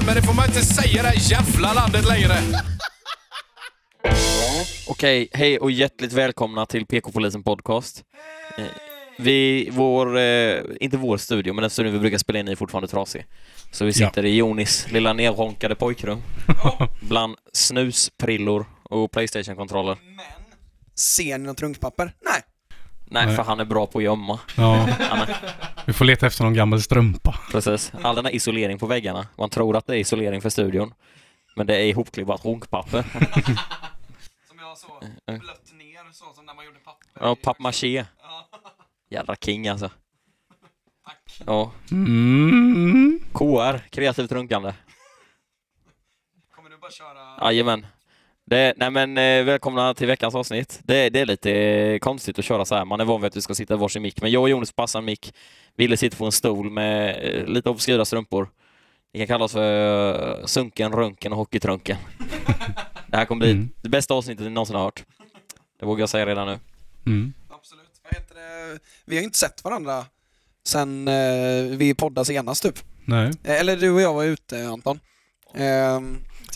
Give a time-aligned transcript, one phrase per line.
[0.00, 2.34] podden, men det får man inte säga i det här jävla landet längre.
[4.88, 8.04] Okej, hej och hjärtligt välkomna till PK-polisen podcast.
[8.58, 8.64] Eh,
[9.18, 12.56] Vi, vår, eh, inte vår studio, men den studion vi brukar spela in i är
[12.56, 13.26] fortfarande trasig.
[13.72, 16.22] Så vi sitter i Jonis lilla nerhonkade pojkrum.
[17.00, 19.96] bland snusprillor och Playstation-kontroller.
[20.94, 22.04] Ser ni något runkpapper?
[22.24, 22.42] Nej.
[23.12, 23.36] Nej, Nej.
[23.36, 24.38] för han är bra på att gömma.
[24.56, 25.36] Ja, är,
[25.86, 27.38] vi får leta efter någon gammal strumpa.
[27.52, 27.92] precis.
[28.02, 29.26] All den här isolering på väggarna.
[29.38, 30.94] Man tror att det är isolering för studion.
[31.56, 33.02] Men det är ihopklibbat runkpapper.
[34.48, 34.86] Som jag så
[35.26, 37.08] blött ner, så som när man gjorde papper.
[37.20, 38.04] Ja, pappmaché.
[39.10, 39.90] Jävla king alltså.
[41.46, 43.20] Ja, Mm.
[43.32, 44.74] KR, kreativt runkande.
[46.54, 47.38] Kommer du bara köra...
[47.52, 47.86] Jajamän.
[48.50, 50.80] Det, nej men eh, välkomna till veckans avsnitt.
[50.82, 52.84] Det, det är lite eh, konstigt att köra så här.
[52.84, 54.72] Man är van vid att vi ska sitta i varsin mick, men jag och Jonas
[54.72, 55.34] passar en mick.
[55.76, 58.48] Ville sitta på en stol med eh, lite obskyra strumpor.
[59.12, 61.96] Det kan kallas för sunken, röntgen och hockeytrunken.
[63.06, 63.70] det här kommer bli Mm.
[63.82, 65.04] det bästa avsnittet ni någonsin har hört.
[65.80, 66.58] Det vågar jag säga redan nu.
[67.06, 67.32] Mm.
[67.50, 67.90] Absolut.
[68.02, 68.78] Vad heter det?
[69.04, 70.04] Vi har ju inte sett varandra
[70.66, 71.04] sen
[71.78, 72.78] vi poddade senast typ.
[73.04, 73.32] Nej.
[73.44, 75.00] Eller du och jag var ute Anton.
[75.54, 76.00] Eh,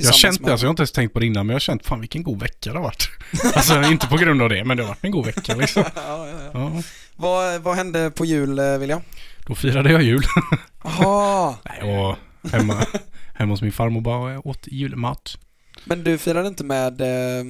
[0.00, 1.54] Jag har känt med- alltså jag har inte ens tänkt på det innan, men jag
[1.54, 3.08] har känt fan vilken god vecka det har varit.
[3.54, 5.84] Alltså inte på grund av det, men det har varit en god vecka liksom.
[5.94, 6.82] ja, ja, ja.
[7.16, 9.00] Vad, vad hände på jul eh, William?
[9.46, 10.22] då firade jag jul.
[10.84, 12.16] Jaha, Nej, jag var
[12.52, 12.86] hemma,
[13.34, 15.38] hemma hos min farmor bara och åt julmat.
[15.84, 17.44] men du firade inte med eh,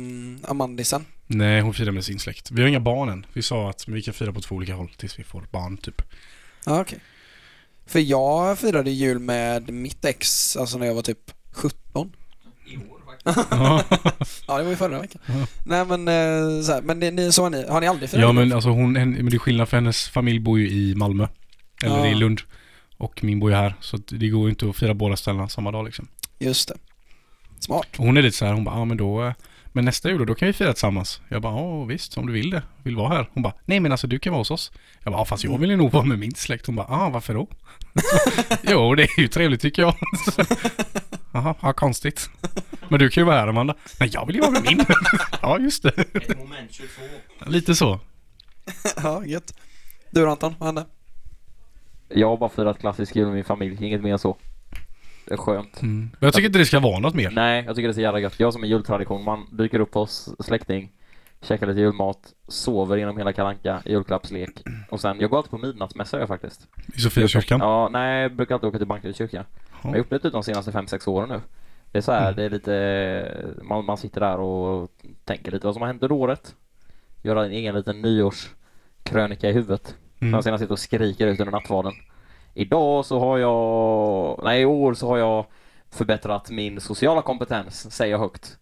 [0.51, 1.05] Amandisen?
[1.27, 2.51] Nej, hon firade med sin släkt.
[2.51, 3.27] Vi har inga barn än.
[3.33, 6.03] Vi sa att vi kan fira på två olika håll tills vi får barn typ.
[6.67, 6.99] Ja, okej.
[7.87, 11.79] För jag firade jul med mitt ex, alltså när jag var typ 17.
[13.51, 13.83] Ja,
[14.47, 15.21] Ja, det var ju förra veckan.
[15.27, 15.35] Ja.
[15.65, 18.23] Nej men, eh, så här, men ni, ni, så har ni, har ni aldrig firat
[18.23, 20.95] ja men alltså hon, hen- men det är skillnad för hennes familj bor ju i
[20.95, 21.29] Malmö.
[21.85, 22.07] Eller Ja.
[22.07, 22.41] i Lund.
[22.97, 23.75] Och min bor ju här.
[23.81, 26.09] Så det går ju inte att fira båda ställena samma dag liksom.
[26.39, 26.75] Just det.
[27.59, 27.87] Smart.
[27.99, 29.33] Och hon är lite så här, hon bara, ja men då, eh,
[29.77, 31.21] men nästa jul då, kan vi fira tillsammans.
[31.29, 33.31] Jag bara, ja visst, om du vill det, vill vara här.
[33.33, 34.73] Hon bara, nej men alltså du kan vara hos oss.
[35.03, 36.67] Jag bara, fast jag vill ju nog vara med min släkt.
[36.67, 37.49] Hon bara, ja varför då?
[38.63, 39.95] jo, det är ju trevligt tycker jag.
[41.33, 42.31] Jaha, ja, konstigt.
[42.89, 43.75] Men du kan ju vara här Amanda.
[44.01, 44.85] Nej, jag vill ju vara med min.
[45.43, 45.99] ja, just det.
[45.99, 47.03] Ett moment 22.
[47.47, 48.01] Lite så.
[49.03, 49.55] ja, gött.
[50.11, 50.87] Du Anton, vad hände?
[52.09, 54.37] Jag har bara firat klassisk jul med min familj, inget mer än så.
[55.31, 55.83] Är skönt.
[55.83, 55.99] Mm.
[55.99, 57.31] Men jag tycker inte det ska vara något mer.
[57.31, 58.41] Nej, jag tycker det är så jävla gött.
[58.41, 60.93] Jag som en jultradition, man dyker upp hos släkting,
[61.43, 62.19] käkar lite julmat,
[62.49, 64.51] sover genom hela kalanka julklappslek
[64.91, 66.67] och sen, jag går alltid på midnattsmässa jag faktiskt.
[66.95, 67.61] I Sofiakyrkan.
[67.61, 69.45] Ja, nej, jag brukar alltid åka till Bankeryds kyrka.
[69.83, 71.41] Jag har gjort det typ de senaste 5-6 åren nu.
[71.93, 72.37] Det är så här, Mm.
[72.37, 74.91] det är lite, man, man sitter där och
[75.25, 76.55] tänker lite vad som har hänt under året.
[77.23, 79.97] Göra en egen liten nyårskrönika i huvudet.
[80.21, 80.43] Mm.
[80.43, 81.93] sedan sitter och skriker ut under nattvarden.
[82.55, 85.47] Idag så har jag, nej i år så har jag
[85.91, 88.57] förbättrat min sociala kompetens, säger jag högt.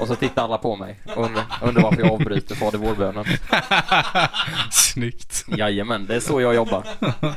[0.00, 3.24] Och så tittar alla på mig och undrar, undrar varför jag avbryter Fader vårbönen.
[4.70, 5.44] Snyggt.
[5.48, 6.84] Jajamän, det är så jag jobbar.
[7.20, 7.34] Men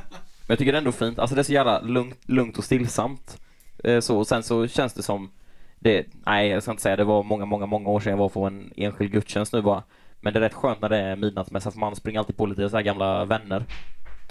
[0.47, 3.37] jag tycker det är ändå fint, alltså det är så jävla lugnt, lugnt och stillsamt.
[3.83, 5.31] Eh, Så, och sen så känns det som,
[5.79, 8.29] det, nej jag ska inte säga det var många, många, många år sedan jag var
[8.29, 9.83] på en enskild gudstjänst nu bara.
[10.21, 12.69] Men det är rätt skönt när det är midnattsmässa för man springer alltid på lite
[12.69, 13.65] så här gamla vänner.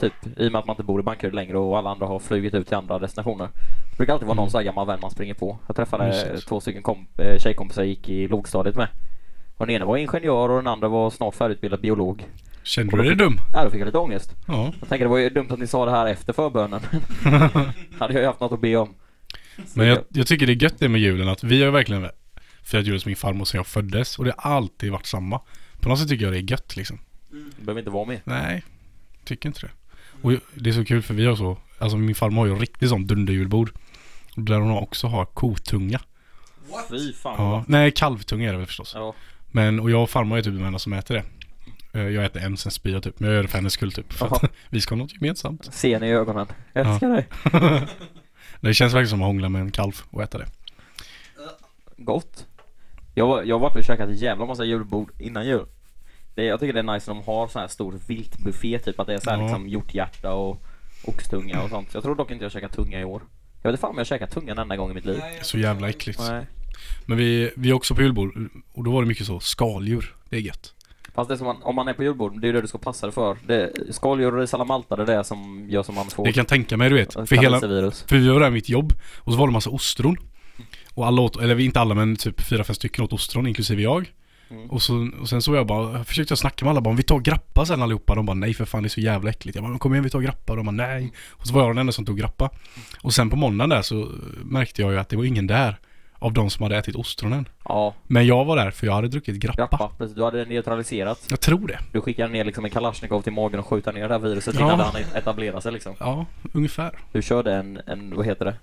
[0.02, 2.18] Typ, i och med att man inte bor i Bankeryd längre och alla andra har
[2.18, 3.48] flugit ut till andra destinationer.
[3.90, 4.50] Det brukar alltid vara någon Mm.
[4.50, 5.58] så här gammal vän man springer på.
[5.66, 6.48] Jag träffade Mysigt.
[6.48, 8.88] två stycken komp- eh, tjejkompisar jag gick i lågstadiet med.
[9.56, 12.26] Och den ena var ingenjör och den andra var snart färdigutbildad biolog.
[12.62, 13.36] Kände du dig dum?
[13.52, 14.34] Ja, då fick jag lite ångest.
[14.48, 14.72] Ja.
[14.80, 16.80] Jag tänker det var ju dumt att ni sa det här efter förbönen.
[17.98, 18.94] hade jag ju haft något att be om.
[19.74, 22.08] Men jag, jag tycker det är gött det med julen att vi har verkligen
[22.62, 25.40] firat jul hos min farmor sedan jag föddes och det har alltid varit samma.
[25.80, 26.98] På något sätt tycker jag det är gött liksom.
[27.30, 28.20] Du behöver inte vara med.
[28.24, 28.62] Nej,
[29.24, 29.70] tycker inte det.
[30.22, 32.88] Och det är så kul för vi har så, alltså min farmor har ju riktigt
[32.88, 33.70] sånt dunderjulbord.
[34.36, 36.00] Där hon också har kotunga.
[36.90, 38.92] Fy fan Ja, nej kalvtunga är det väl förstås.
[38.94, 39.14] ja.
[39.50, 41.24] Men, och jag och farmor är typ de enda som äter det.
[42.00, 44.12] Eh, Jag äter en sen spyr typ, men jag gör det för hennes skull typ.
[44.12, 45.74] För att vi ska ha något gemensamt.
[45.74, 46.46] Ser ni i ögonen?
[46.72, 47.28] Jag älskar dig.
[48.60, 50.46] Det känns verkligen som att hångla med en kalv och äta det.
[51.96, 52.46] Gott.
[53.14, 55.66] Jag, jag har varit och käkat en jävla massa julbord innan jul.
[56.34, 59.06] Det, jag tycker det är nice när de har så här stor viltbuffé typ att
[59.06, 59.42] det är så här Ja.
[59.42, 60.62] liksom hjorthjärta och
[61.04, 61.94] oxtunga och sånt.
[61.94, 63.22] Jag tror dock inte jag har käkat tunga i år.
[63.62, 65.16] Jag vet inte fan om jag käkat tunga en enda gång i mitt liv.
[65.16, 66.18] Det är så jävla äckligt.
[66.18, 66.46] Nej.
[67.06, 70.14] Men vi, vi är också på julbord och då var det mycket så skaldjur.
[70.28, 70.74] Det är gött.
[71.14, 72.78] Fast det som man, om man är på julbord, det är ju det du ska
[72.78, 73.36] passa dig för.
[73.46, 76.76] Det, skaldjur och malta, det är det som gör som man får Det kan tänka
[76.76, 77.12] mig du vet.
[77.12, 80.16] För, hela, för vi var där mitt jobb och så var det massa ostron.
[80.94, 84.12] Och alla åt, eller inte alla men typ fyra, fem stycken åt ostron inklusive jag.
[84.52, 84.70] Mm.
[84.70, 87.02] Och, så, och sen så jag bara, jag försökte snacka med alla bara, om vi
[87.02, 88.14] tar grappa sen allihopa.
[88.14, 89.56] De bara, nej för fan det är så jävla äckligt.
[89.56, 90.54] Jag bara, kom igen vi tar grappa.
[90.54, 91.12] De bara, nej.
[91.30, 92.50] Och så var jag den enda som tog grappa.
[93.02, 94.08] Och sen på måndagen där så
[94.44, 95.76] märkte jag ju att det var ingen där.
[96.18, 97.48] Av de som hade ätit ostronen.
[97.64, 99.56] Ja, Men jag var där för jag hade druckit grappa.
[99.56, 99.90] grappa.
[99.98, 100.16] Precis.
[100.16, 101.26] Du hade neutraliserat.
[101.30, 101.78] Jag tror det.
[101.92, 104.60] Du skickade ner liksom en kalasjnikov till magen och skjuta ner det här viruset Ja.
[104.66, 105.94] innan det hann etablera sig liksom.
[106.00, 106.98] Ja, ungefär.
[107.12, 108.54] Du körde en, en, vad heter det?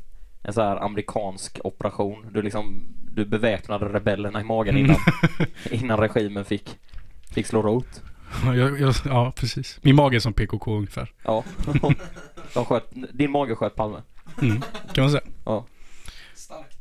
[0.44, 2.26] En så här amerikansk operation.
[2.34, 4.86] Du liksom, du beväpnade rebellerna i magen Mm.
[4.86, 5.00] innan,
[5.84, 6.78] innan regimen fick,
[7.34, 8.02] fick slå rot.
[8.46, 9.80] Ja, jag, jag, ja, precis.
[9.82, 11.12] Min mage är som PKK ungefär.
[11.24, 11.44] Ja.
[12.54, 12.84] De sköt,
[13.14, 14.02] din mage sköt Palme.
[14.42, 14.62] Mm,
[14.94, 15.24] kan man säga.
[15.46, 15.66] Ja.
[16.36, 16.78] Starkt.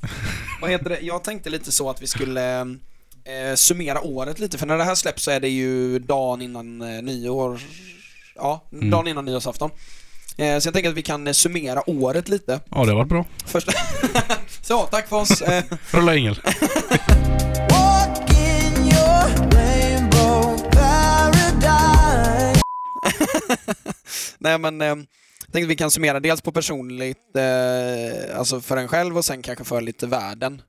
[0.60, 1.00] Vad heter det?
[1.00, 4.94] Jag tänkte lite så att vi skulle eh, summera året lite, för när det här
[4.94, 7.60] släpps så är det ju dagen innan eh, nyår.
[8.36, 8.90] Ja, Mm.
[8.90, 9.70] dagen innan nyårsafton.
[10.38, 12.60] Eh, så jag tänker att vi kan eh, summera året lite.
[12.70, 13.24] Ja, det har varit bra.
[13.46, 13.72] Första...
[14.62, 15.42] så, tack för oss.
[15.42, 16.40] Eh, Rulla Ingel.
[24.38, 25.06] Nej men, eh, jag
[25.52, 29.42] tänkte att vi kan summera dels på personligt, eh, alltså för en själv och sen
[29.42, 30.62] kanske för lite världen.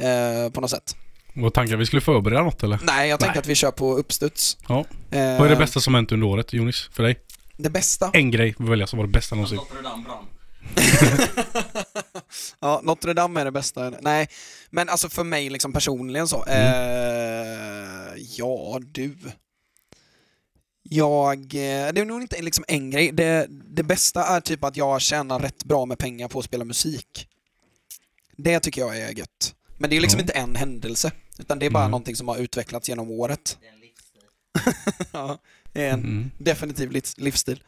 [0.00, 0.96] Eh, på något sätt.
[1.34, 2.78] Vad tankar vi skulle förbereda något eller?
[2.82, 3.40] Nej, jag tänker Nej.
[3.40, 4.58] att vi kör på uppstuds.
[4.68, 4.84] Ja.
[5.10, 6.90] Vad är det bästa som hänt under året, Jonis?
[6.92, 7.18] För dig?
[7.62, 8.10] Det bästa?
[8.12, 9.56] En grej vi välja som var det bästa någonsin.
[9.58, 10.26] Notre Dame brann.
[12.60, 13.92] ja, Notre Dame är det bästa.
[14.00, 14.28] Nej,
[14.70, 16.44] men alltså för mig liksom personligen så.
[16.46, 19.16] Eh, ja, du.
[20.82, 23.12] Jag, eh, det är nog inte liksom en grej.
[23.12, 26.64] Det, det bästa är typ att jag tjänar rätt bra med pengar på att spela
[26.64, 27.28] musik.
[28.36, 29.54] Det tycker jag är gött.
[29.78, 30.22] Men det är liksom Ja.
[30.22, 31.12] inte en händelse.
[31.38, 31.90] Utan det är bara Nej.
[31.90, 33.58] någonting som har utvecklats genom året.
[35.12, 35.38] ja,
[35.74, 36.30] är en Mm.
[36.38, 37.62] definitiv livs- livsstil.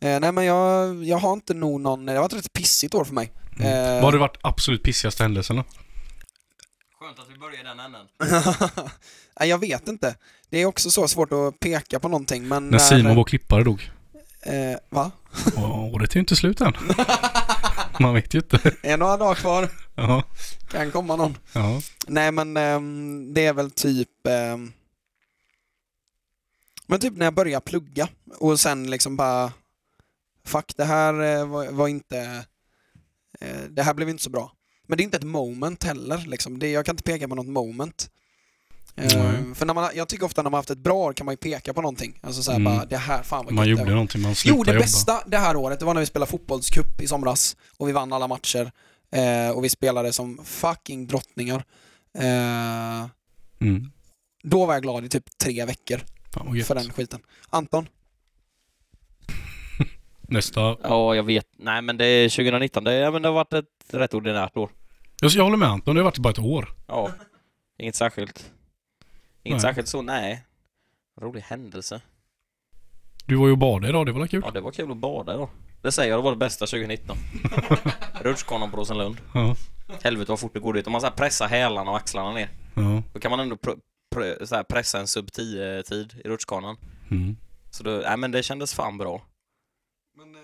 [0.00, 2.94] Eh, nej men jag, jag har inte nog någon, det har varit ett rätt pissigt
[2.94, 3.32] år för mig.
[3.58, 3.66] Mm.
[3.72, 5.64] Eh, Vad har det varit absolut pissigaste händelserna?
[7.00, 8.06] Skönt att vi börjar i den änden.
[9.40, 10.14] Nej, jag vet inte.
[10.50, 12.68] Det är också så svårt att peka på någonting men...
[12.68, 13.90] När Simon, vår klippare, dog.
[14.42, 15.10] Eh, va?
[15.92, 16.72] Året är ju inte slut än.
[18.00, 18.72] Man vet ju inte.
[18.82, 19.68] Är några dagar kvar?
[19.94, 20.22] Ja.
[20.70, 21.36] Kan komma någon.
[21.52, 21.80] ja.
[22.06, 24.08] Nej men ehm, det är väl typ...
[24.28, 24.72] ehm,
[26.92, 28.08] men typ när jag började plugga
[28.38, 29.52] och sen liksom bara...
[30.44, 32.44] Fuck, det här eh, var, var inte...
[33.40, 34.52] eh, det här blev inte så bra.
[34.86, 36.58] Men det är inte ett moment heller liksom.
[36.58, 38.10] Det, jag kan inte peka på något moment.
[38.96, 41.32] Ehm, för när man, jag tycker ofta när man haft ett bra år kan man
[41.32, 42.18] ju peka på någonting.
[42.22, 42.76] Alltså såhär Mm.
[42.76, 43.90] bara, det här, fan vad Man det gjorde var.
[43.90, 44.82] någonting, man Jo, det jobba.
[44.82, 48.12] bästa det här året, det var när vi spelade fotbollscup i somras och vi vann
[48.12, 48.72] alla matcher.
[49.12, 51.64] Eh, och vi spelade som fucking drottningar.
[52.18, 53.06] Eh,
[53.60, 53.90] Mm.
[54.42, 56.00] då var jag glad i typ tre veckor
[56.34, 57.20] Fan för den skiten.
[57.50, 57.88] Anton?
[60.20, 60.76] Nästa.
[60.82, 61.46] Ja, jag vet.
[61.56, 62.84] Nej, men det är 2019.
[62.84, 64.70] Det, ja, men det har varit ett rätt ordinärt år.
[65.20, 66.68] Jag, jag håller med Anton, det har varit bara ett år.
[66.86, 67.10] Ja.
[67.78, 68.52] Inget särskilt.
[69.42, 69.60] Inget Nej.
[69.60, 70.44] särskilt så, nej.
[71.20, 72.00] Rolig händelse.
[73.26, 74.42] Du var ju och badade idag, det var väl kul?
[74.44, 75.48] Ja, det var kul att bada idag.
[75.82, 77.16] Det säger jag, det var det bästa 2019.
[78.20, 79.16] Rutschkanan på Rosenlund.
[79.34, 79.56] Ja.
[80.02, 80.86] Helvete vad fort det går dit.
[80.86, 82.48] Om man så här pressar hälarna och axlarna ner.
[82.74, 83.02] ja.
[83.12, 83.78] Då kan man ändå pr-
[84.46, 86.76] så här pressa en sub 10 tid i rutschkanan.
[87.10, 87.36] Mm.
[87.70, 89.22] Så då, nej men det kändes fan bra.
[90.16, 90.40] Men, eh,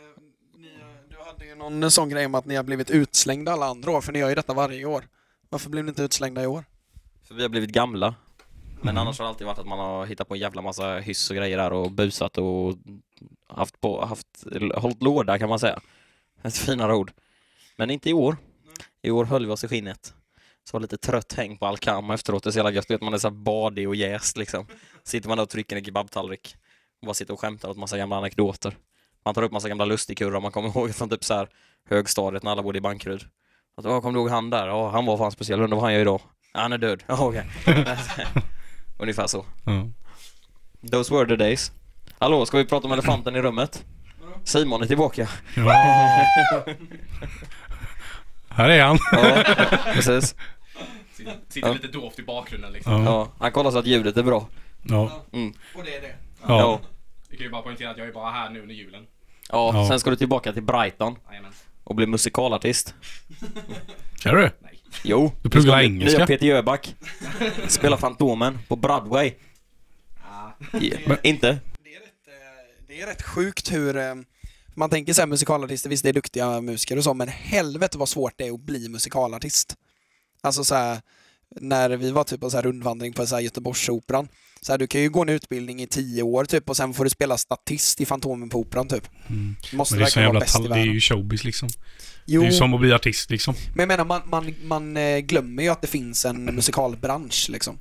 [0.57, 0.69] ni,
[1.11, 4.01] du hade ju någon sån grej om att ni har blivit utslängda alla andra år,
[4.01, 5.05] för ni gör ju detta varje år.
[5.49, 6.65] Varför blev ni inte utslängda i år?
[7.25, 8.15] För vi har blivit gamla.
[8.81, 8.99] Men Mm.
[8.99, 11.37] annars har det alltid varit att man har hittat på en jävla massa hyss och
[11.37, 12.75] grejer där och busat och
[13.49, 14.45] haft på, haft,
[14.75, 15.81] hållit låda kan man säga.
[16.43, 17.13] Ett finare ord.
[17.77, 18.37] Men inte i år.
[19.03, 20.15] I år höll vi oss i skinnet.
[20.69, 22.43] Så var lite trött häng på Alcam efteråt.
[22.43, 23.01] Det är så jävla gött.
[23.03, 24.67] Man är så badig och jäst liksom.
[25.05, 26.57] Sitter man där och trycker en kebabtallrik.
[27.01, 28.77] Och bara sitter och skämtar åt massa gamla anekdoter.
[29.25, 31.49] Man tar upp massa gamla lustigkurrar man kommer ihåg från typ så här
[31.91, 33.23] högstadiet när alla bodde i Bankeryd.
[33.77, 34.67] Att, "Åh, kommer du ihåg han där?
[34.67, 35.61] Ja, han var fan speciell.
[35.61, 36.21] Undrar vad han gör idag?
[36.55, 37.03] Ja, han är död.
[37.09, 37.45] Ja, okej.
[38.99, 39.47] Ungefär så.
[39.65, 39.87] Ja.
[40.93, 41.73] Those were the days.
[42.19, 43.85] Hallå, ska vi prata om elefanten i rummet?
[44.45, 45.29] Simon är tillbaka.
[45.57, 45.73] ja.
[48.49, 48.99] Här är han.
[49.13, 49.45] Ja,
[49.95, 50.35] precis.
[51.49, 51.73] Sitter Ja.
[51.75, 52.93] lite dovt i bakgrunden liksom.
[52.93, 53.05] Ja.
[53.05, 54.49] Ja, han kollar så att ljudet är bra.
[54.83, 55.25] Ja.
[55.33, 55.53] Mm.
[55.77, 56.15] Och det är det.
[56.43, 56.59] Ja.
[56.61, 56.81] Ja.
[57.29, 59.07] Vi kan ju bara poängtera att jag är bara här nu under julen.
[59.51, 59.89] Ja, Ja.
[59.89, 61.53] sen ska du tillbaka till Brighton Jajamän.
[61.85, 62.95] och bli musikalartist.
[64.19, 64.51] Ska du?
[65.05, 65.33] Jo.
[65.43, 66.19] Du pluggar ska bli engelska.
[66.19, 66.95] Nya Peter Jöback.
[67.69, 69.33] Spela Fantomen på Broadway.
[70.23, 70.57] Ja,
[71.23, 71.59] Inte?
[71.85, 74.15] Det är rätt, eh, det är rätt sjukt hur eh,
[74.75, 78.09] man tänker så här musikalartister, visst det är duktiga musiker och så, men helvete vad
[78.09, 79.77] svårt det är att bli musikalartist.
[80.41, 81.01] Alltså så här,
[81.61, 84.29] när vi var typ på så här rundvandring på så här Göteborgsoperan,
[84.61, 87.05] så här, du kan ju gå en utbildning i tio år typ och sen får
[87.05, 89.09] du spela statist i Fantomen på Operan typ.
[89.29, 89.57] Mm.
[89.73, 91.69] Måste Men det är så jävla tall- det är ju showbiz liksom.
[92.27, 93.55] Jo, Det är ju som att bli artist liksom.
[93.75, 97.79] men jag menar man, man, man eh, glömmer ju att det finns en musikalbransch liksom.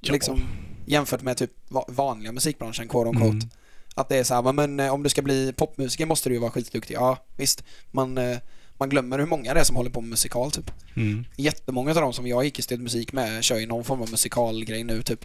[0.00, 0.12] Ja.
[0.12, 0.44] Liksom,
[0.86, 3.36] jämfört med typ va- vanliga musikbranschen, quote on quote.
[3.36, 3.48] Mm.
[3.94, 6.40] Att det är så här, men eh, om du ska bli popmusiker måste du ju
[6.40, 6.94] vara skitduktig.
[6.94, 7.64] Ja, visst.
[7.90, 8.38] Man, eh,
[8.78, 10.70] man glömmer hur många det är som håller på med musikal typ.
[10.96, 11.24] Mm.
[11.36, 14.84] Jättemånga av dem som jag gick i stödmusik med kör ju någon form av musikalgrej
[14.84, 15.24] nu typ.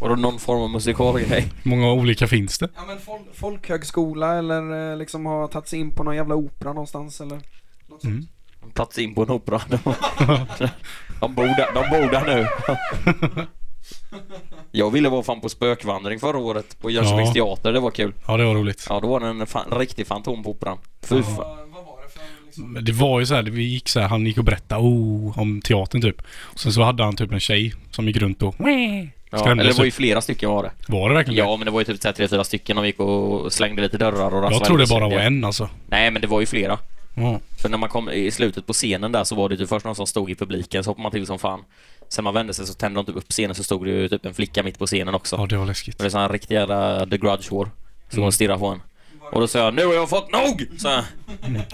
[0.00, 1.52] Och då någon form av musikalgrej.
[1.62, 2.68] Många olika finns det?
[2.76, 6.72] Ja men fol- folkhögskola eller eh, liksom har tagit sig in på någon jävla opera
[6.72, 7.36] någonstans eller
[7.86, 8.04] något sånt.
[8.04, 8.26] Mm.
[8.74, 9.62] Plats in på en opera.
[9.68, 9.78] De,
[11.20, 12.46] de, bor, där, de bor där nu.
[14.72, 17.44] Jag ville vara fan på spökvandring förra året på Jönköpings Ja.
[17.44, 18.12] teater, det var kul.
[18.26, 18.86] Ja, det var roligt.
[18.88, 20.78] Ja, då var det en, fan, riktig fantom på operan.
[21.02, 21.56] Fy fan.
[21.56, 22.72] Det liksom?
[22.72, 25.38] Men Det var ju så här, vi gick så här, han gick och berättade oh,
[25.38, 26.22] om teatern typ.
[26.40, 28.54] Och sen så hade han typ en tjej som gick runt och
[29.30, 30.70] Ja, Skrämdes eller det var ju flera stycken var det.
[30.88, 32.76] Var det verkligen Ja, men det var ju typ tre, fyra stycken.
[32.76, 35.68] De gick och slängde lite dörrar och rasslade Jag tror det bara var en alltså.
[35.86, 36.78] Nej, men det var ju flera.
[37.14, 37.40] Ja.
[37.62, 39.94] För när man kom i slutet på scenen där så var det typ först någon
[39.96, 41.60] som stod i publiken, så hoppade man till som fan.
[42.08, 44.26] Sen man vände sig så tände de typ upp scenen så stod det ju typ
[44.26, 45.36] en flicka mitt på scenen också.
[45.36, 45.98] ja, det var läskigt.
[45.98, 47.70] Men det är sån riktig jävla The Grudge War.
[48.08, 48.22] Så Mm.
[48.22, 48.80] hon stirrar på en.
[49.32, 50.68] Och då sa jag, nu har jag fått nog!
[50.78, 51.04] Så jag,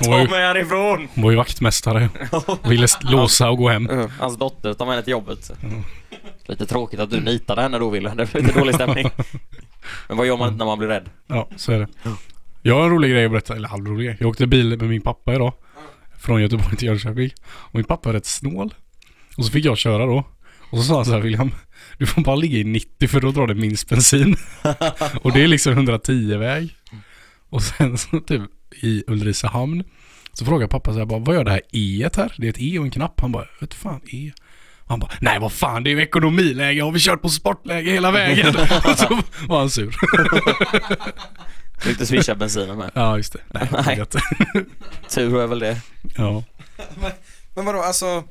[0.08, 1.08] var ta mig härifrån!
[1.14, 2.08] hon var ju vaktmästare.
[2.64, 3.88] Ville låsa och gå hem.
[4.20, 5.50] Hans dotter tar med henne till jobbet.
[5.62, 5.82] Mm.
[6.46, 9.10] Lite tråkigt att du nitade henne då Wille, det blev lite dålig stämning.
[10.08, 11.08] Men vad gör man när man blir rädd?
[11.26, 11.86] Ja, så är det.
[12.62, 14.16] Jag har en rolig grej att berätta, eller halvrolig grej.
[14.20, 15.52] Jag åkte bil med min pappa idag.
[16.18, 17.30] Från Göteborg till Jönköping.
[17.46, 18.74] Och min pappa är rätt snål.
[19.36, 20.24] Och så fick jag köra då.
[20.70, 21.50] Och så sa han så här William,
[21.98, 24.36] du får bara ligga i 90 för då drar det minst bensin.
[25.22, 26.76] och det är liksom 110 väg.
[27.50, 28.42] Och sen så typ
[28.82, 29.84] i Ulricehamn
[30.32, 32.34] så frågar pappa så här bara, vad gör det här E här?
[32.36, 33.20] Det är ett E och en knapp.
[33.20, 34.32] Han bara, vet fan E?
[34.80, 37.90] Och han bara, nej vad fan det är ju ekonomiläge, har vi kört på sportläge
[37.90, 38.56] hela vägen?
[38.84, 39.94] och så var han sur.
[41.80, 42.90] Fick du swisha bensinen med?
[42.94, 43.40] Ja, just det.
[43.54, 43.98] Nej, Nej.
[43.98, 44.14] Gött.
[45.08, 45.80] Tur är väl det.
[46.16, 46.44] Ja.
[47.54, 48.24] Men vadå, alltså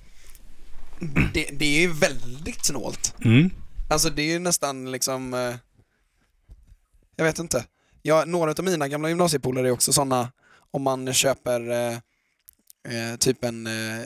[1.34, 3.16] det, det är ju väldigt snålt.
[3.26, 3.50] Mm.
[3.90, 5.56] Alltså det är ju nästan liksom eh,
[7.16, 7.66] Jag vet inte.
[8.02, 10.32] Ja, några av mina gamla gymnasiepolare är också sådana
[10.72, 11.94] om man köper eh,
[12.94, 14.04] eh, typ en eh,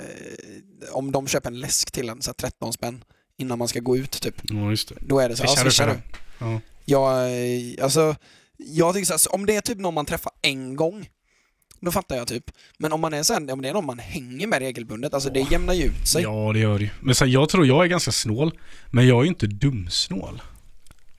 [0.91, 3.03] om de köper en läsk till en så här 13 spänn
[3.37, 4.35] innan man ska gå ut typ.
[4.43, 4.95] Ja, just det.
[5.01, 6.01] Då är det så, ja Swishar du.
[6.45, 6.59] Ja.
[6.85, 7.29] Jag,
[7.81, 8.15] alltså,
[8.65, 11.09] jag tycker så här, om det är typ någon man träffar en gång,
[11.79, 12.43] då fattar jag typ.
[12.77, 15.39] Men om man är sen, om det är någon man hänger med regelbundet, alltså det
[15.51, 16.23] jämnar ju ut sig.
[16.23, 16.89] ja, det gör det ju.
[17.01, 18.59] Men så här, jag tror jag är ganska snål.
[18.91, 20.41] Men jag är ju inte dumsnål.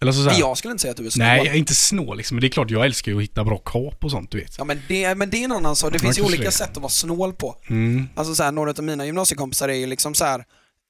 [0.01, 1.27] Eller så, så här, Jag skulle inte säga att du är snål.
[1.27, 2.35] Nej, jag är inte snål liksom.
[2.35, 4.55] Men det är klart, jag älskar ju att hitta bra kap och sånt, du vet.
[4.59, 6.51] Ja men det, men det är en annan sak, det finns ju olika det.
[6.51, 7.57] sätt att vara snål på.
[7.67, 8.09] Mm.
[8.15, 10.39] Alltså så här, några av mina gymnasiekompisar är ju liksom så här.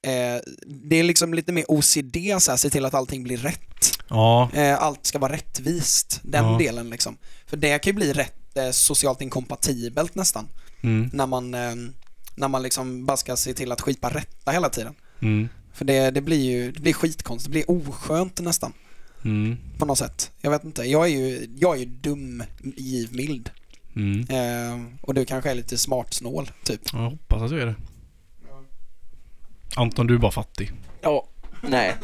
[0.07, 3.94] Eh, det är liksom lite mer OCD, så här, se till att allting blir rätt.
[4.09, 6.59] Ja, Eh, allt ska vara rättvist, den Ja.
[6.59, 7.17] delen liksom.
[7.47, 10.49] För det kan ju bli rätt eh, socialt inkompatibelt nästan.
[10.81, 11.11] mm.
[11.13, 11.75] När man, eh,
[12.35, 14.95] när man liksom bara ska se till att skipa rätta hela tiden.
[15.21, 15.49] Mm.
[15.73, 18.73] För det, det blir ju det blir skitkonstigt, det blir oskönt nästan
[19.25, 19.59] Mm.
[19.79, 20.31] på något sätt.
[20.41, 22.43] Jag vet inte, jag är ju, jag är ju dum,
[22.77, 23.51] givmild.
[23.97, 24.21] Mm.
[24.31, 26.81] Eh, och du kanske är lite smartsnål, typ.
[26.93, 27.75] Jag hoppas att du är det.
[29.77, 30.73] Anton, du är bara fattig.
[31.03, 31.27] Ja.
[31.63, 31.95] Nej.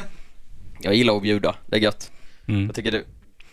[0.83, 2.11] Jag gillar att bjuda, det är gött.
[2.47, 2.65] Mm.
[2.65, 3.05] Jag tycker du,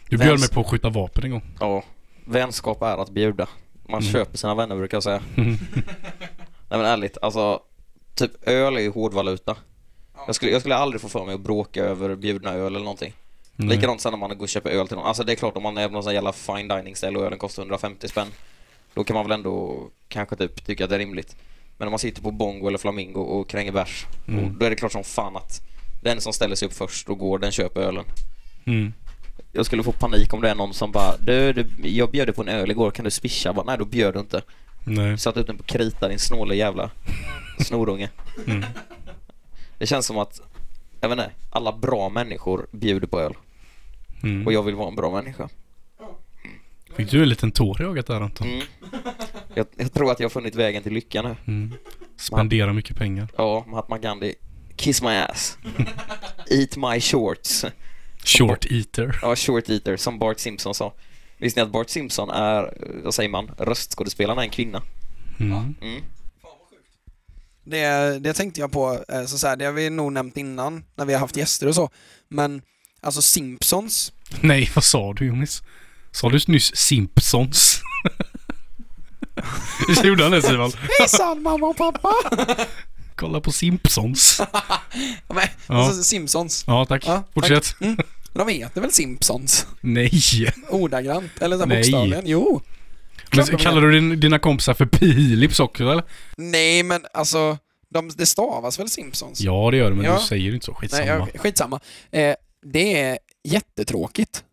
[0.09, 1.43] Du bjöd Vems- mig på att skjuta vapen en gång.
[1.61, 1.83] ja.
[2.25, 3.49] Vänskap är att bjuda.
[3.89, 4.13] Man Mm.
[4.13, 5.23] köper sina vänner brukar jag säga.
[5.37, 5.57] Nej
[6.79, 7.61] men ärligt, alltså
[8.15, 9.57] typ öl är ju hårdvaluta.
[10.27, 13.13] Jag skulle, jag skulle aldrig få för mig att bråka över bjudna öl eller någonting.
[13.57, 13.77] Nej.
[13.77, 15.07] Likadant sen när man går och köper öl till någon.
[15.07, 17.25] Alltså det är klart om man är på någon sån jävla fine dining ställe och
[17.25, 18.27] ölen kostar 150 spänn.
[18.95, 21.37] Då kan man väl ändå kanske typ tycka att det är rimligt.
[21.79, 24.07] Men om man sitter på Bongo eller Flamingo och kränger bärs.
[24.29, 24.59] Mm.
[24.59, 25.61] Då är det klart som fan att
[26.01, 28.05] den som ställer sig upp först och går, den köper ölen.
[28.65, 28.93] Mm.
[29.53, 32.35] Jag skulle få panik om det är någon som bara du, du jag bjöd dig
[32.35, 33.53] på en öl igår, kan du swisha?
[33.53, 34.43] Bara, Nej, då bjöd du inte.
[34.85, 35.19] Nej.
[35.19, 36.91] Satt ut den på krita, din snåle jävla
[37.59, 38.11] snorunge.
[38.47, 38.65] Mm.
[39.79, 40.41] Det känns som att,
[41.01, 43.35] jag vet inte, alla bra människor bjuder på öl.
[44.23, 44.47] Mm.
[44.47, 45.49] Och jag vill vara en bra människa.
[46.97, 48.47] Fick du en liten tår i ögat där Anton?
[48.47, 48.63] Mm.
[49.55, 51.37] Jag, jag tror att jag har funnit vägen till lycka nu.
[51.47, 51.75] Mm.
[52.17, 53.29] Spendera mycket pengar.
[53.37, 54.35] Ja, Mahatma Gandhi.
[54.79, 55.59] Kiss my ass.
[56.51, 57.65] Eat my shorts.
[58.25, 59.19] Short eater.
[59.23, 60.95] Ja, short eater, som Bart Simpson sa.
[61.39, 64.83] Visste ni att Bart Simpson är, vad säger man, röstskådespelaren är en kvinna?
[65.41, 65.75] Mm.
[65.83, 66.03] Mm.
[67.65, 70.85] Det, det tänkte jag på, eh, så, så här, det har vi nog nämnt innan
[70.95, 71.91] när vi har haft gäster och så.
[72.29, 72.63] Men
[73.01, 75.63] alltså Simpsons, Nej, vad sa du Jonis?
[76.11, 77.83] Sa du nyss Simpsons?
[79.89, 80.73] Visst gjorde han det Simon?
[80.99, 82.13] hejsan mamma och pappa!
[83.19, 84.41] Kolla på Simpsons.
[85.29, 87.05] Men, alltså, Simpsons, Ja, tack.
[87.07, 87.75] Ja, Fortsätt.
[88.33, 89.67] de heter väl Simpsons?
[89.81, 90.11] Nej.
[90.71, 92.23] Ordagrant, eller så bokstavligen.
[92.27, 92.61] Jo.
[93.37, 96.05] Men kallar du din, dina kompisar för Philips också eller?
[96.37, 97.59] Nej men alltså,
[97.91, 99.41] De, det stavas väl Simpsons?
[99.41, 100.15] Ja, det gör det, men Ja.
[100.19, 100.75] du säger inte så.
[100.75, 101.05] Skitsamma.
[101.05, 101.81] Nej, jag, skitsamma.
[102.11, 102.35] Eh,
[102.73, 104.45] det är jättetråkigt.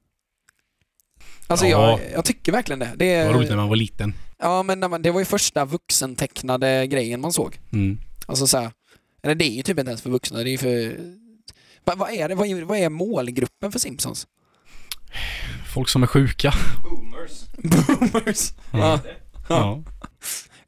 [1.48, 1.90] Alltså Ja.
[1.90, 2.92] jag, jag tycker verkligen det.
[2.96, 4.14] Det, Det var roligt när är, man var liten.
[4.40, 7.60] ja, men man, det var ju första vuxentecknade grejen man såg.
[7.74, 7.98] Mm.
[8.26, 8.72] Alltså så här,
[9.24, 10.98] eller det är ju typ inte ens för vuxna, det är för...
[11.86, 12.36] Va, vad, är det?
[12.36, 14.28] Vad, är, vad är målgruppen för Simpsons?
[15.74, 16.54] Folk som är sjuka.
[17.64, 18.54] Boomers.
[18.72, 19.00] Ja.
[19.50, 19.84] Ja.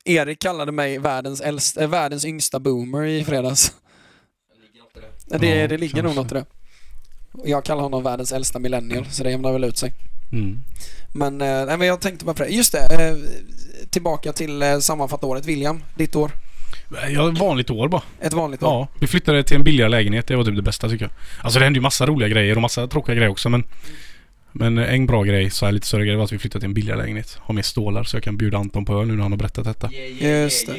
[0.05, 3.73] Erik kallade mig världens, äldsta, äh, världens yngsta boomer i fredags.
[5.29, 6.45] Ja, Det, Ja, det ligger nog något i det.
[7.45, 9.93] Jag kallar honom världens äldsta millennial, så det jämnar väl ut sig.
[10.31, 10.59] Mm.
[11.13, 12.49] Men, nej, men jag tänkte bara på det.
[12.49, 13.17] Just det, eh,
[13.89, 15.45] tillbaka till eh, sammanfatta året.
[15.45, 16.31] William, ditt år.
[17.09, 18.01] Ja, vanligt år bara.
[18.21, 18.69] Ett vanligt år.
[18.69, 20.27] Ja, vi flyttade till en billigare lägenhet.
[20.27, 21.11] Det var typ det bästa tycker jag.
[21.45, 23.63] Alltså det hände ju massa roliga grejer och massa tråkiga grejer också men
[24.51, 26.73] Men en bra grej, så här lite större grej var att vi flyttade till en
[26.73, 27.37] billigare lägenhet.
[27.41, 29.65] Har mer stålar så jag kan bjuda Anton på öl nu när han har berättat
[29.65, 29.89] detta.
[30.19, 30.77] Just det.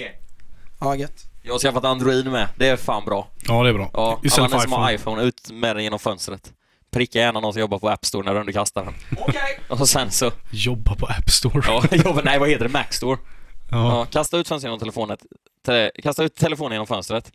[0.80, 1.24] Ja, gött.
[1.42, 2.48] Jag har skaffat Android med.
[2.56, 3.28] Det är fan bra.
[3.48, 3.90] Ja, det är bra.
[3.92, 4.94] Ja, Istället för ni som har iPhone.
[4.94, 6.52] iPhone, ut med den genom fönstret.
[6.92, 8.94] Pricka gärna någon som jobbar på App Store när du underkastar den.
[9.18, 9.58] Okej.
[9.68, 11.62] Och sen så, Jobba på App Store.
[11.66, 13.18] ja, jobba, nej vad heter det, Mac Store.
[13.70, 14.06] Ja.
[14.10, 15.16] Kasta ut fönstret genom telefonen,
[15.66, 17.32] te, kasta ut telefonen genom fönstret.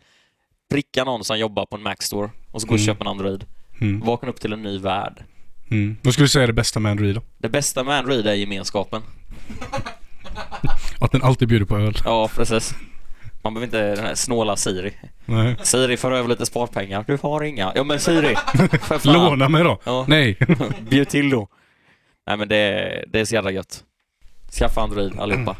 [0.70, 2.86] Pricka någon som jobbar på en Mac Store och så gå och Mm.
[2.86, 3.44] köpa en Android.
[3.80, 4.00] Mm.
[4.00, 5.24] Vakna upp till en ny värld.
[5.70, 5.96] Mm.
[6.02, 7.22] Vad skulle du säga är det bästa med Android då?
[7.38, 9.02] Det bästa med Android är gemenskapen.
[11.00, 11.94] Att den alltid bjuder på öl.
[12.04, 12.74] Ja, precis.
[13.42, 14.94] Man behöver inte den här snåla Siri.
[15.24, 15.56] Nej.
[15.62, 17.04] Siri, för över lite sparpengar.
[17.06, 17.72] Du har inga.
[17.74, 18.34] Ja men Siri,
[18.80, 19.12] för fan.
[19.12, 19.80] Låna mig då?
[19.84, 20.04] Ja.
[20.08, 20.38] Nej.
[20.90, 21.48] Bjud till då.
[22.26, 23.84] Nej men det, det är så jävla gött.
[24.58, 25.56] Skaffa Android allihopa.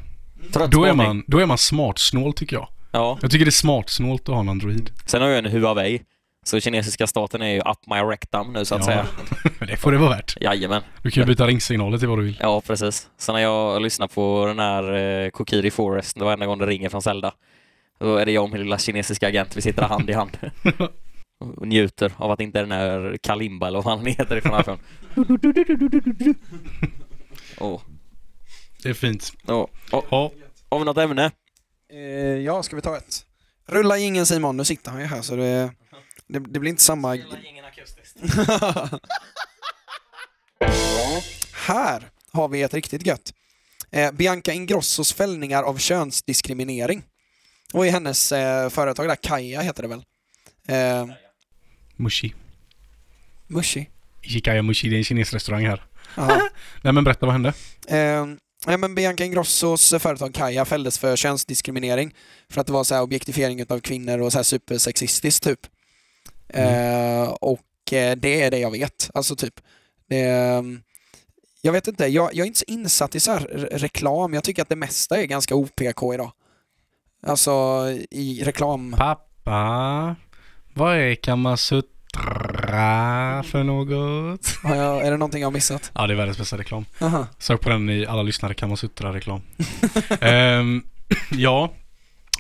[0.52, 2.68] Trött Då är man, då är man smartsnål tycker jag.
[2.90, 3.18] Ja.
[3.22, 4.90] Jag tycker det är smartsnålt att ha en Android.
[5.07, 6.02] Sen har jag en Huawei.
[6.46, 8.85] Så kinesiska staten är ju up my rectum nu så att Ja.
[8.87, 9.07] säga.
[9.59, 10.37] Men det får det vara värt.
[10.40, 10.83] Jajamän.
[11.02, 12.38] Du kan ju byta ringsignaler till vad du vill.
[12.40, 13.09] Ja precis.
[13.18, 16.66] Så när jag lyssnar på den här eh, Kokiri Forest, det var enda gången det
[16.66, 17.35] ringer från Zelda.
[18.00, 20.38] Då är det jag och min lilla kinesiska agent, vi sitter hand i hand.
[21.59, 24.78] Och njuter av att inte den här Kalimba eller vad han heter ifrån iPhone.
[27.61, 27.80] Åh.
[28.85, 29.33] Det är fint.
[29.47, 29.66] Åh.
[29.92, 30.05] Åh.
[30.11, 30.31] Ja,
[30.70, 31.31] Har vi något ämne?
[31.92, 33.27] Eh, ja, ska vi ta ett?
[33.66, 35.73] Rulla ingen Simon, nu sitter han ju här så det,
[36.27, 37.09] det, det blir inte samma...
[41.53, 43.35] här har vi ett riktigt gött.
[43.90, 47.03] Eh, Bianca Ingrossos fällningar av könsdiskriminering.
[47.73, 50.05] Och i hennes eh, företag där, Kaja heter det väl?
[50.68, 51.07] Eh,
[51.97, 52.35] Mushi.
[53.47, 53.88] Mushi.
[54.23, 55.85] Ishikaya Mushi, det är en kinesrestaurang här.
[56.83, 57.53] Nej men berätta, vad hände?
[57.88, 58.27] Eh,
[58.66, 62.14] ja, men Bianca Ingrossos företag Kaja fälldes för könsdiskriminering
[62.48, 65.61] för att det var så här objektifiering av kvinnor och så här supersexistiskt typ.
[66.48, 69.61] Eh, och eh, det är det jag vet, alltså typ.
[70.11, 70.83] Ehm,
[71.62, 73.37] jag vet inte, jag, jag är inte så insatt i så
[73.70, 74.35] reklam.
[74.35, 76.33] Jag tycker att det mesta är ganska OPK idag.
[77.27, 77.53] Alltså
[78.11, 78.94] i reklam.
[78.98, 80.16] Pappa,
[80.74, 82.53] vad är Kamasutra
[83.44, 84.46] för något?
[84.62, 85.90] Har jag, är det någonting jag har missat?
[85.94, 86.84] Ja, det är världens bästa reklam.
[87.00, 87.26] Aha.
[87.38, 89.40] Sök på den i alla lyssnare Kamasutra-reklam.
[90.20, 90.82] Ehm,
[91.30, 91.72] ja,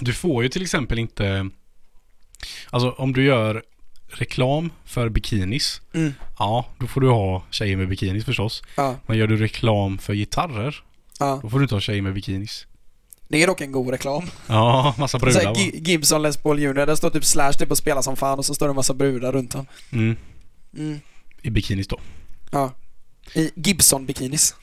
[0.00, 1.50] du får ju till exempel inte...
[2.70, 3.62] Alltså om du gör
[4.08, 6.14] reklam för bikinis, Mm.
[6.38, 8.62] ja, då får du ha tjejer med bikinis förstås.
[8.76, 10.76] Ja, Men gör du reklam för gitarrer,
[11.18, 11.38] ja.
[11.42, 12.66] då får du inte ha tjejer med bikinis.
[13.28, 14.30] Det är dock en god reklam.
[14.46, 15.54] Ja, massa Så här, brudar va?
[15.60, 16.74] Gi- Gibson Les Paul Jr.
[16.86, 18.94] Där står typ Slash typ och spelar som fan och så står det en massa
[18.94, 19.66] brudar runt honom.
[19.92, 20.16] Mm,
[20.76, 21.00] Mm.
[21.42, 22.00] I bikinis då.
[22.52, 22.72] Ja.
[23.34, 24.54] I Gibson-bikinis.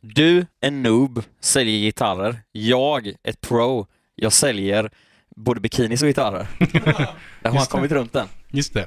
[0.00, 2.40] Du, en noob, säljer gitarrer.
[2.52, 4.90] Jag, ett pro, jag säljer
[5.36, 6.46] både bikinis och gitarrer.
[7.42, 8.28] Där har man kommit runt den.
[8.50, 8.86] Just det.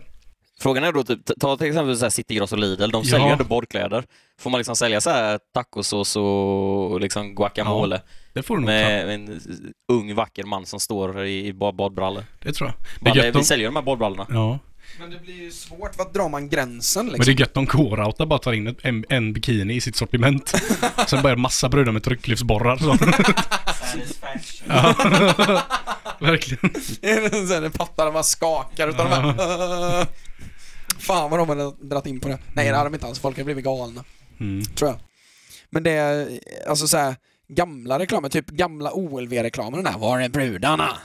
[0.61, 3.19] Frågan är då typ, ta till exempel så här City Gross och Lidl, de säljer
[3.19, 3.31] ju Ja.
[3.31, 4.03] ändå borrkläder.
[4.41, 8.01] Får man liksom sälja så här tacosås och liksom guacamole
[8.33, 8.73] Det får du nog ta.
[8.75, 9.41] med en
[9.91, 12.23] ung vacker man som står i i bad- badbrallor?
[12.43, 12.75] Det tror jag.
[12.99, 13.45] Det Bara, är gött vi om...
[13.45, 14.25] säljer de här badbrallorna.
[14.29, 14.59] Ja.
[14.99, 17.35] Men det blir ju svårt, vart drar man gränsen Men liksom?
[17.35, 20.53] det är gött om K-Rauta bara tar in en, en bikini i sitt sortiment.
[21.07, 22.79] Sen börjar massa brudar med trycklyftsborrar
[24.67, 24.95] ja.
[26.19, 26.73] Verkligen.
[27.47, 30.07] Sen är pattarna bara skakar utan de här...
[30.99, 32.39] Fan vad de har dragit in på det.
[32.53, 34.03] Nej det har de inte alls, folk har blivit galna.
[34.39, 34.63] Mm.
[34.65, 34.99] Tror jag.
[35.69, 37.15] Men det är, alltså så här,
[37.47, 40.97] gamla reklamer, typ gamla OLV-reklamen, den där Var är brudarna?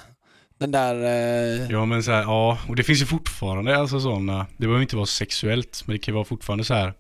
[0.59, 0.95] Den där...
[0.95, 2.59] Eh, Ja men så här, ja.
[2.69, 4.47] Och det finns ju fortfarande alltså sådana.
[4.57, 5.83] Det behöver inte vara sexuellt.
[5.87, 6.95] Men det kan ju vara fortfarande så här.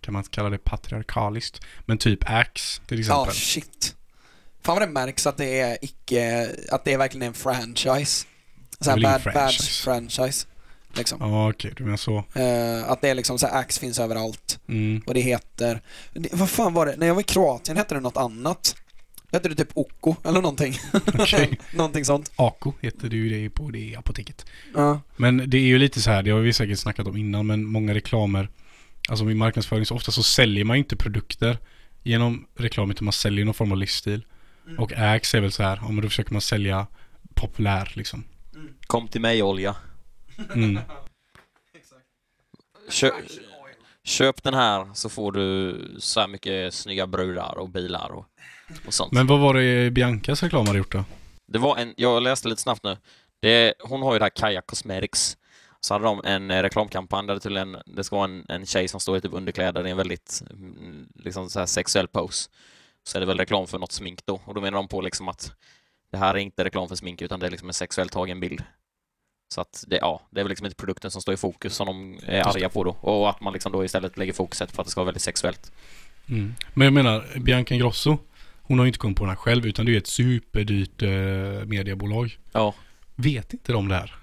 [0.00, 1.60] Kan man kalla det patriarkaliskt?
[1.86, 3.34] Men typ Axe till Ja, exempel.
[3.34, 3.96] shit.
[4.62, 8.26] Fan vad det märks att det är icke, att det är verkligen en franchise.
[8.86, 9.82] Här är väl bad, ingen bad franchise.
[9.84, 10.46] franchise.
[10.94, 11.18] Liksom.
[11.20, 12.24] Ja okej, du menar så.
[12.34, 14.60] Eh, att det är liksom så här, Axe finns överallt.
[14.68, 15.02] Mm.
[15.06, 15.80] Och det heter,
[16.12, 18.76] det, vad fan var det, när jag var i Kroatien hette det något annat.
[19.32, 20.74] Hette det typ Oko eller någonting?
[21.18, 21.58] Okej.
[21.74, 22.32] någonting sånt.
[22.36, 24.46] Ako heter det ju det på det apoteket.
[24.74, 25.00] Ja.
[25.16, 27.64] Men det är ju lite så här, det har vi säkert snackat om innan, men
[27.64, 28.48] många reklamer,
[29.08, 31.58] alltså i marknadsföring så ofta så säljer man ju inte produkter
[32.02, 34.24] genom reklam, utan man säljer någon form av livsstil.
[34.78, 36.86] Och Axe är väl så här, ja men då försöker man sälja
[37.34, 38.24] populär liksom.
[38.86, 39.76] Kom till mig olja.
[40.54, 40.78] Mm.
[42.90, 43.10] Kö
[44.04, 48.26] köp den här så får du så här mycket snygga brudar och bilar och,
[48.86, 49.12] och sånt.
[49.12, 51.04] Men vad var det Biancas reklam hade gjort då?
[51.46, 52.96] Det var en, jag läste lite snabbt nu.
[53.40, 55.36] Det, hon har ju det här Kaja Cosmetics.
[55.80, 58.88] Så hade de en eh, reklamkampanj där det tydligen, det ska vara en, en tjej
[58.88, 62.50] som står i typ underkläder i en väldigt mm, liksom så här sexuell pose.
[63.04, 64.40] Så är det väl reklam för något smink då.
[64.44, 65.52] Och då menar de på liksom att
[66.10, 68.62] det här är inte reklam för smink utan det är liksom en sexuellt tagen bild.
[69.52, 71.86] Så att det, ja, det är väl liksom inte produkten som står i fokus som
[71.86, 72.90] de är arga på då.
[72.90, 75.72] Och att man liksom då istället lägger fokuset på att det ska vara väldigt sexuellt.
[76.28, 76.54] Mm.
[76.74, 78.18] Men jag menar, Bianca Ingrosso,
[78.62, 81.02] hon har ju inte kommit på den här själv, utan det är ju ett superdyrt
[81.02, 81.10] eh,
[81.66, 82.38] mediebolag.
[82.52, 82.74] Ja.
[83.16, 84.14] Vet inte de det här?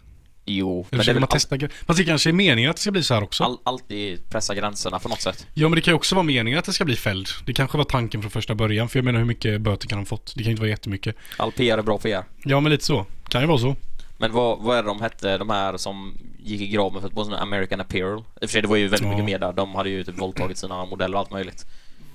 [0.46, 2.76] Jo, Eller men det är försöker väl man testa Fast det kanske är meningen att
[2.76, 3.44] det ska bli så här också.
[3.44, 5.48] all, alltid pressa gränserna på något sätt.
[5.54, 7.28] Ja men det kan ju också vara meningen att det ska bli fälld.
[7.46, 8.90] Det kanske var tanken från första början.
[8.90, 10.34] För jag menar hur mycket böter kan de fått?
[10.36, 11.16] Det kan ju inte vara jättemycket.
[11.38, 12.24] All PR är bra PR.
[12.44, 13.06] Ja men lite så.
[13.30, 13.76] Kan ju vara så.
[14.18, 17.14] Men vad, vad är det de hette, de här som gick i graven för att
[17.16, 18.20] på sån American Apparel?
[18.20, 19.10] I och för sig, det var ju väldigt Ja.
[19.10, 19.54] mycket mer där.
[19.54, 21.66] De hade ju typ våldtagit sina modeller och allt möjligt.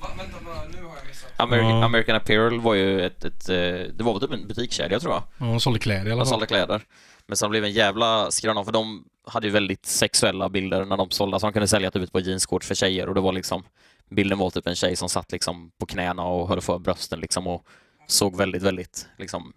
[0.01, 0.37] Va, vänta,
[0.77, 1.31] nu har jag missat.
[1.37, 1.85] American, Ja.
[1.85, 3.55] American Apparel var ju ett, ett eh,
[3.97, 5.23] det var väl typ en butikskedja tror jag.
[5.39, 6.27] Ja, de sålde kläder i alla De fall.
[6.27, 6.83] sålde kläder.
[7.27, 11.11] Men sen blev en jävla skröna för de hade ju väldigt sexuella bilder när de
[11.11, 11.41] sålde.
[11.41, 13.63] Så de kunde sälja typ ett par jeanskort för tjejer och det var liksom
[14.11, 17.47] Bilden var typ en tjej som satt liksom på knäna och höll för brösten liksom
[17.47, 17.67] och
[18.07, 19.53] såg väldigt, väldigt liksom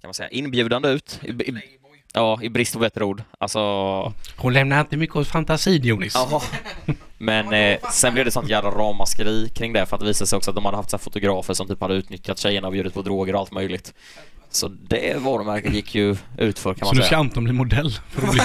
[0.00, 1.20] kan man säga inbjudande ut.
[1.22, 1.62] I, i,
[2.12, 3.22] ja, i brist på bättre ord.
[3.38, 3.60] Alltså
[4.36, 6.14] Hon lämnar inte mycket åt fantasin Jonis.
[6.14, 6.42] Jaha.
[7.18, 10.36] Men eh, sen blev det sånt jävla ramaskri kring det för att det visade sig
[10.36, 12.94] också att de hade haft så här fotografer som typ hade utnyttjat tjejerna och bjudit
[12.94, 13.94] på droger och allt möjligt.
[14.50, 17.18] Så det varumärket gick ju ut för kan Så man nu ska säga.
[17.18, 17.90] Anton bli modell?
[18.10, 18.40] För att bli...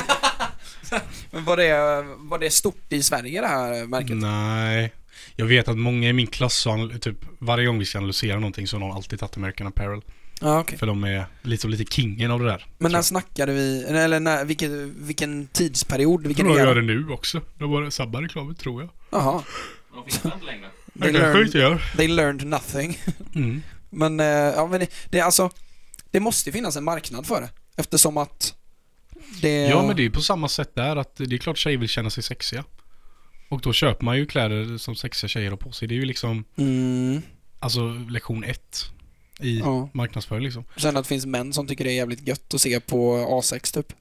[1.32, 4.16] Men var det, var det stort i Sverige det här märket?
[4.16, 4.94] Nej.
[5.36, 6.68] Jag vet att många i min klass
[7.02, 10.02] typ varje gång vi ska analysera någonting så har någon alltid tagit American Apparel.
[10.42, 10.78] Ja, okej.
[10.78, 12.66] För de är lite, så lite kingen av det där.
[12.78, 16.82] Men när snackade vi, eller när, vilken, vilken tidsperiod, Jag vilken tror de gör det
[16.82, 17.42] nu också.
[17.60, 18.90] De bara sabbar reklamen tror jag.
[19.12, 19.44] Jaha.
[19.94, 20.68] De finns inte längre.
[21.02, 22.98] They learned, they learned nothing.
[23.36, 23.62] Mm.
[23.90, 25.50] Men, eh, ja men det, det är alltså,
[26.12, 27.50] det måste ju finnas en marknad för det.
[27.78, 28.56] Eftersom att
[29.42, 29.68] det...
[29.68, 31.90] Ja men det är ju på samma sätt där att det är klart tjejer vill
[31.90, 32.64] känna sig sexiga.
[33.50, 35.88] Och då köper man ju kläder som sexiga tjejer har på sig.
[35.88, 37.22] Det är ju liksom, Mm,
[37.60, 38.92] alltså lektion ett
[39.40, 39.90] i ja.
[39.94, 40.64] marknadsföring liksom.
[40.78, 43.74] Sen att det finns män som tycker det är jävligt gött att se på A6
[43.74, 43.94] typ.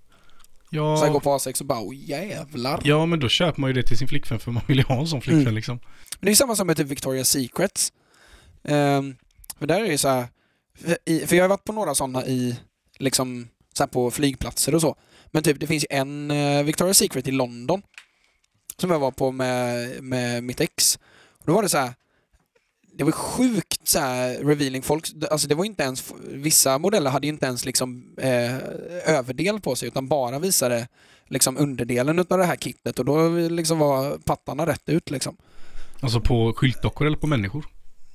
[0.70, 2.81] Så jag går Ja, på A6 och bara oh, jävlar.
[2.85, 5.01] ja men då köper man ju det till sin flickvän för man vill ju ha
[5.01, 5.55] en sån flickvän Mm.
[5.55, 5.81] liksom.
[6.20, 7.92] Men det är samma som med typ Victoria's Secrets.
[8.64, 9.16] Ehm,
[9.59, 10.27] för där är det ju så här,
[11.27, 12.57] för, jag har varit på några sådana i,
[12.99, 14.97] liksom, så på flygplatser och så.
[15.31, 17.83] Men typ det finns ju en uh, Victoria's Secret i London
[18.77, 20.99] som jag var på med, med mitt ex.
[21.38, 21.94] Och då var det så här,
[22.99, 24.83] det var sjukt så här revealing.
[24.83, 28.57] Folk, alltså det var inte ens, vissa modeller hade ju inte ens liksom eh,
[29.17, 30.89] överdel på sig utan bara visade
[31.29, 35.37] liksom underdelen av det här kittet och då liksom var pattarna rätt ut liksom.
[36.01, 37.67] Alltså på skyltdockor eller på människor.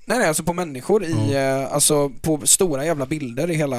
[0.05, 3.77] Nej, nej, alltså på människor i, eh, alltså på stora jävla bilder i hela...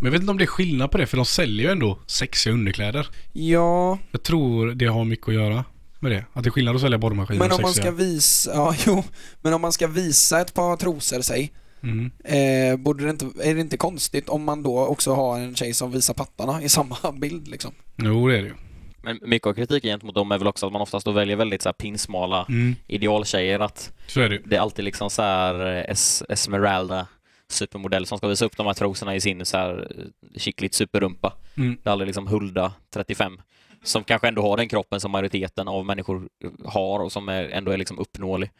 [0.00, 1.98] Men jag vet inte om det är skillnad på det för de säljer ju ändå
[2.06, 3.08] sexiga underkläder.
[3.32, 5.64] Ja, Jag tror det har mycket att göra
[6.00, 6.24] med det.
[6.32, 9.04] Att det är skillnad att sälja borrmaskiner men om man ska visa, ja jo,
[9.40, 12.10] men om man ska visa ett par trosor sig, Mm.
[12.24, 15.74] eh, borde det inte, är det inte konstigt om man då också har en tjej
[15.74, 17.72] som visar pattarna i samma bild liksom?
[17.96, 18.54] Jo det är det ju.
[19.02, 21.62] Men mycket av kritiken gentemot dem är väl också att man oftast då väljer väldigt
[21.62, 22.74] så här pinsmala Mm.
[22.86, 23.60] idealtjejer.
[23.60, 27.06] Att Så är det det är alltid liksom så här eh, es Esmeralda
[27.50, 30.04] supermodell som ska visa upp de här trosorna i sin så här eh,
[30.40, 31.32] kittligt superrumpa.
[31.56, 31.76] Mm.
[31.82, 33.40] Det är aldrig liksom Hulda 35
[33.82, 36.28] som kanske ändå har den kroppen som majoriteten av människor
[36.64, 38.50] har och som är, ändå är liksom uppnåelig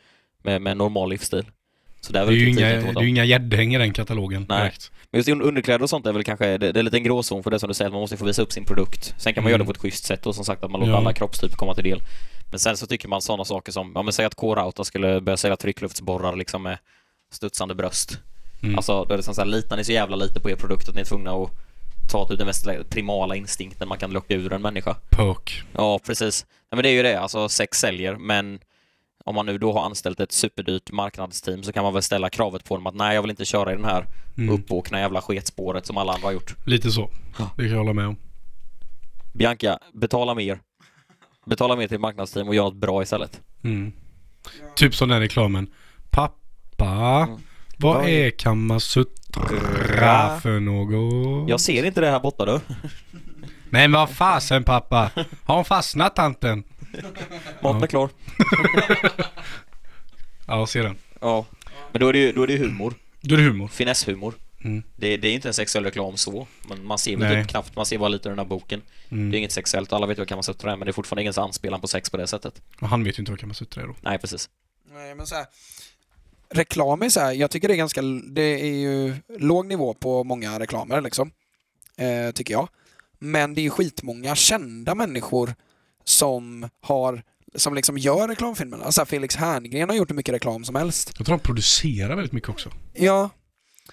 [0.42, 1.44] med, med normal livsstil.
[2.00, 3.92] Så det är Det är ju kritiken inga, det är ju inga gäddhäng i den
[3.92, 4.58] katalogen Nej.
[4.60, 4.92] direkt.
[5.10, 7.50] Men just underkläder och sånt är väl kanske, det, det är lite en gråzon för
[7.50, 9.14] det som du säger, att man måste få visa upp sin produkt.
[9.18, 9.50] Sen kan man Mm.
[9.50, 10.98] göra det på ett schysst sätt och som sagt att man låter Ja.
[10.98, 12.00] alla kroppstyper komma till del.
[12.50, 15.36] Men sen så tycker man sådana saker som, ja men säg att K-Rauta skulle börja
[15.36, 16.78] sälja tryckluftsborrar liksom med
[17.32, 18.18] studsande bröst.
[18.62, 18.76] Mm.
[18.76, 20.88] Alltså då är det som så här, litar ni så jävla lite på er produkt
[20.88, 21.50] att ni är tvungna att
[22.08, 24.94] ta ut den mest primala instinkten man kan locka ur en människa.
[25.10, 25.62] Pök.
[25.72, 26.46] Ja, precis.
[26.70, 28.60] Ja, men det är ju det, alltså sex säljer, men
[29.24, 32.64] om man nu då har anställt ett superdyrt marknadsteam så kan man väl ställa kravet
[32.64, 34.06] på dem att nej, jag vill inte köra i den här
[34.38, 34.54] Mm.
[34.54, 36.54] uppåkna jävla sketspåret som alla andra har gjort.
[36.66, 37.10] Lite så.
[37.56, 38.16] Det kan jag hålla med om.
[39.32, 40.60] Bianca, betala mer.
[41.46, 43.40] Betala mer till marknadsteam och gör något bra istället.
[43.64, 43.92] Mm.
[44.74, 45.70] Typ som den reklamen.
[46.10, 46.36] Pappa,
[47.26, 47.40] Mm.
[47.80, 49.12] Vad Vad är Kamasutra
[50.42, 51.48] för något?
[51.48, 52.60] Jag ser inte det här borta då.
[53.70, 55.10] Men vad fasen pappa?
[55.44, 56.64] Har hon fastnat tanten?
[57.62, 58.10] Maten är klar.
[60.50, 60.96] Ja, ser den.
[61.20, 61.46] Ja.
[61.92, 62.94] Men då är det ju då är det ju humor.
[63.20, 63.68] Då är det humor.
[63.68, 64.34] Finess-humor.
[64.64, 64.82] Mm.
[64.96, 66.46] Det, det är inte en sexuell reklam så.
[66.68, 68.82] Men man ser väl typ knappt, man ser bara lite i den här boken.
[69.08, 69.30] Mm.
[69.30, 71.80] Det är inget sexuellt, alla vet vad Kamasutra är men det är fortfarande ingen anspelan
[71.80, 72.62] på sex på det sättet.
[72.80, 73.94] Och han vet ju inte vad Kamasutra är då.
[74.00, 74.48] Nej, precis.
[74.92, 75.46] Nej, men så här,
[76.50, 80.24] reklam är så här, jag tycker det är ganska, det är ju låg nivå på
[80.24, 81.30] många reklamer liksom.
[81.96, 82.68] Eh, tycker jag.
[83.18, 85.54] Men det är ju skitmånga kända människor
[86.04, 87.22] som har
[87.54, 88.84] som liksom gör reklamfilmerna.
[88.84, 91.12] Alltså Felix Herngren har gjort hur mycket reklam som helst.
[91.16, 92.70] Jag tror han producerar väldigt mycket också.
[92.94, 93.30] Ja,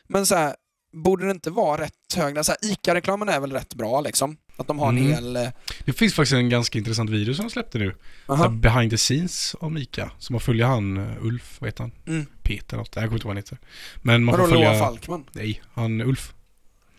[0.07, 0.55] men så här,
[0.93, 2.45] borde det inte vara rätt hög...
[2.45, 4.37] Så här, ICA-reklamen är väl rätt bra liksom?
[4.57, 5.11] Att de har en Mm.
[5.11, 5.35] hel...
[5.35, 5.49] eh,
[5.85, 7.95] Det finns faktiskt en ganska intressant video som de släppte nu.
[8.27, 8.49] Aha.
[8.49, 10.11] behind the scenes om Ica.
[10.19, 11.91] Som man följer han eh, Ulf, vad heter han?
[12.07, 12.25] Mm.
[12.43, 12.95] Peter något.
[12.95, 13.57] Jag kommer inte ihåg vad han heter.
[14.01, 14.69] Men man Vadå, följa...
[14.71, 15.23] Loa Falkman?
[15.33, 16.33] Nej, han Ulf.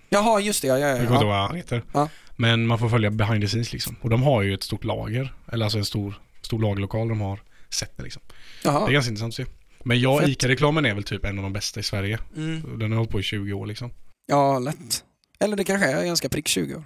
[0.08, 0.68] Jaha, just det.
[0.68, 1.82] Ja, ja, Jag ja, kommer inte ihåg vad han heter.
[1.92, 2.08] Ja.
[2.36, 3.96] Men man får följa behind the scenes liksom.
[4.00, 5.34] Och de har ju ett stort lager.
[5.52, 7.40] Eller alltså en stor, stor lagerlokal de har
[7.70, 8.22] sett det liksom.
[8.62, 8.90] Det är Jaha.
[8.90, 9.52] ganska intressant att se.
[9.84, 10.28] Men ja, Fett.
[10.28, 12.18] Ica-reklamen är väl typ en av de bästa i Sverige.
[12.36, 12.78] Mm.
[12.78, 13.90] Den har hållit på i 20 år liksom.
[14.26, 15.04] Ja, lätt.
[15.40, 16.84] Eller det kanske är ganska prick 20 år.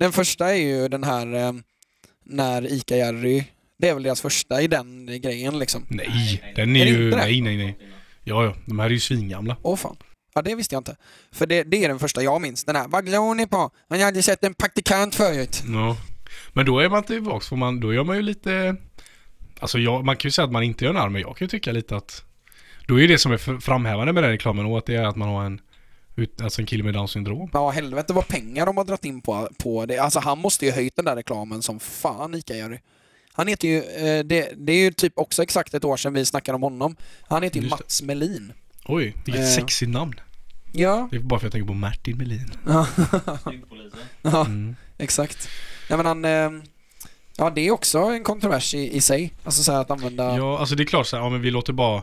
[0.00, 1.52] Den första är ju den här eh,
[2.24, 3.44] när ICA-Jerry,
[3.78, 5.86] det är väl deras första i den grejen liksom.
[5.90, 7.10] Nej, den är, Är ju...
[7.10, 7.78] Nej, nej, nej.
[8.24, 8.54] Ja, ja.
[8.66, 9.56] De här är ju svingamla.
[9.62, 9.96] Åh fan.
[10.34, 10.96] Ja, det visste jag inte.
[11.32, 12.64] För det, det är den första jag minns.
[12.64, 13.70] Den här, vad glor ni på?
[13.88, 15.62] Jag hade sett en praktikant förut.
[15.66, 15.96] Ja.
[16.52, 18.76] Men då är man tillbaks, för man, då gör man ju lite...
[19.60, 21.48] Alltså jag, man kan ju säga att man inte gör narr, men jag kan ju
[21.48, 22.24] tycka lite att...
[22.86, 25.16] Då är ju det som är framhävande med den reklamen och att det är att
[25.16, 25.60] man har en...
[26.20, 27.50] ut- Alltså en kille med Downs syndrom.
[27.52, 29.98] Ja, helvete vad pengar de har dragit in på, på det.
[29.98, 32.78] Alltså han måste ju höjt den där reklamen som fan, ICA-Jerry.
[33.32, 36.24] Han heter ju, eh, det, det är ju typ också exakt ett år sedan vi
[36.24, 36.96] snackade om honom.
[37.22, 37.82] Han heter ju Just det.
[37.84, 38.52] Mats Melin.
[38.84, 39.48] Oj, vilket Eh.
[39.48, 40.20] sexigt namn.
[40.72, 41.08] Ja.
[41.10, 42.50] Det är bara för att jag tänker på Martin Melin.
[42.66, 42.86] ja,
[44.46, 44.76] Mm.
[44.98, 45.48] exakt.
[45.88, 46.62] Ja men han, eh,
[47.36, 49.32] ja det är också en kontrovers i, i sig.
[49.44, 51.50] Alltså så här att använda, Ja, alltså det är klart så här, ja men vi
[51.50, 52.02] låter bara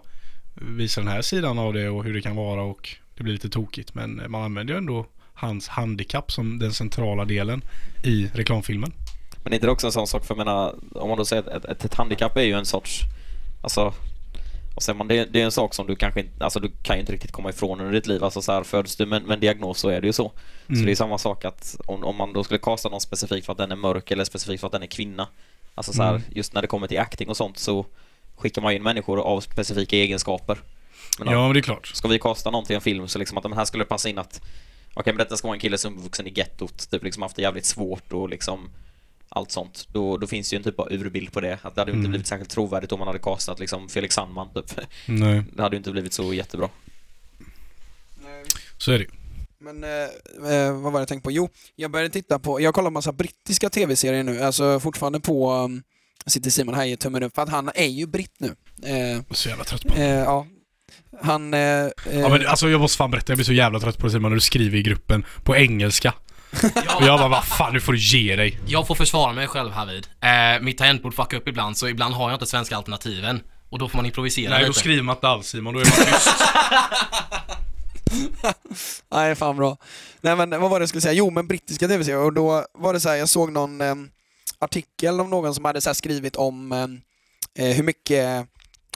[0.55, 3.49] visa den här sidan av det och hur det kan vara och det blir lite
[3.49, 3.93] tokigt.
[3.95, 7.61] Men man använder ju ändå hans handikapp som den centrala delen
[8.03, 8.93] i reklamfilmen.
[9.43, 11.55] Men är inte det också en sån sak, för jag menar, om man då säger
[11.55, 13.01] att ett, ett, handikapp är ju en sorts,
[13.61, 13.93] alltså,
[14.73, 16.95] vad säger man, det, det är en sak som du kanske inte, alltså du kan
[16.95, 19.39] ju inte riktigt komma ifrån under ditt liv, alltså så här, föds du med, en
[19.39, 20.31] diagnos så är det ju så.
[20.67, 20.85] Så Mm.
[20.85, 23.57] det är samma sak att om, om man då skulle kasta någon specifikt för att
[23.57, 25.27] den är mörk eller specifikt för att den är kvinna,
[25.75, 26.21] alltså så här, Mm.
[26.29, 27.85] just när det kommer till acting och sånt så
[28.35, 30.57] skickar man in människor av specifika egenskaper.
[31.19, 31.87] Men Ja, men det är klart.
[31.87, 34.17] Ska vi kasta någon till en film så liksom att den här skulle passa in
[34.17, 34.41] att
[34.93, 37.35] Okej men detta ska vara en kille som är uppvuxen i gettot, typ liksom haft
[37.35, 38.69] det jävligt svårt och liksom
[39.29, 39.87] allt sånt.
[39.91, 41.59] Då, då finns det ju en typ av urbild på det.
[41.61, 42.11] Att det hade ju inte Mm.
[42.11, 44.79] blivit särskilt trovärdigt om man hade castat liksom Felix Sandman typ.
[45.05, 46.69] Nej, Det hade ju inte blivit så jättebra.
[48.77, 49.05] så är det.
[49.59, 51.31] Men eh, eh, vad var det jag tänkte på?
[51.31, 55.83] Jo, jag började titta på, jag kollar massa brittiska tv-serier nu, alltså fortfarande på, um,
[56.25, 58.55] sitter Simon här i tummen upp, för att han är ju britt nu.
[58.83, 60.03] Eh, Jag är så jävla trött på det.
[60.03, 60.47] eh, ja.
[61.21, 61.53] Han...
[61.53, 64.05] Eh, eh, Ja men alltså jag måste fan berätta, jag blir så jävla trött på
[64.07, 66.13] det Simon när du skriver i gruppen på engelska.
[66.95, 68.59] Och jag bara, vad fan nu får du ge dig.
[68.67, 70.07] Jag får försvara mig själv härvid.
[70.21, 73.41] Eh, mitt tangentbord fuckar upp ibland, så ibland har jag inte svenska alternativen.
[73.69, 74.79] Och då får man improvisera Nej då lite.
[74.79, 76.29] skriver man inte alls Simon, då är man tyst.
[79.11, 79.77] Nej, fan bra.
[80.21, 81.13] Nej men vad var det jag skulle säga?
[81.13, 82.19] Jo, men brittiska tv-serier.
[82.19, 83.95] Och då var det så här, jag såg någon eh,
[84.59, 88.47] artikel om någon som hade så här skrivit om eh, eh, hur mycket,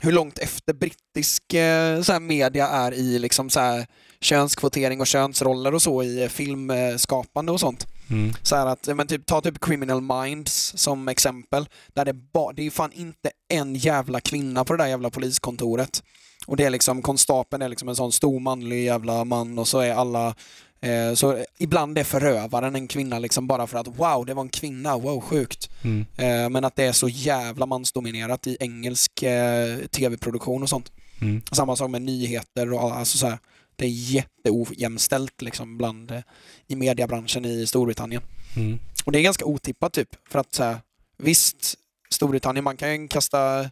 [0.02, 3.86] hur långt efter brittisk eh, så här media är i liksom så här
[4.20, 7.86] könskvotering och könsroller och så i filmskapande och sånt.
[8.10, 8.32] Mm.
[8.42, 11.68] Så här att, men typ, ta typ Criminal Minds som exempel.
[11.94, 16.02] Där det, ba, det är fan inte en jävla kvinna på det där jävla poliskontoret.
[16.46, 19.78] Och det är liksom, konstapeln är liksom en sån stor manlig jävla man och så
[19.78, 20.34] är alla
[20.82, 24.48] eh, så ibland är förövaren en kvinna liksom bara för att wow, det var en
[24.48, 25.70] kvinna, wow sjukt.
[25.82, 26.06] Mm.
[26.16, 30.92] Eh, men att det är så jävla mansdominerat i engelsk eh, tv-produktion och sånt.
[31.20, 31.42] Mm.
[31.52, 33.38] Samma sak med nyheter och all- alltså så här,
[33.76, 36.20] det är jätteojämställt liksom bland, eh,
[36.66, 38.22] i mediebranschen i Storbritannien.
[38.56, 38.78] Mm.
[39.04, 40.76] Och det är ganska otippat typ, för att så här,
[41.18, 41.74] visst,
[42.10, 43.70] Storbritannien, man kan ju kasta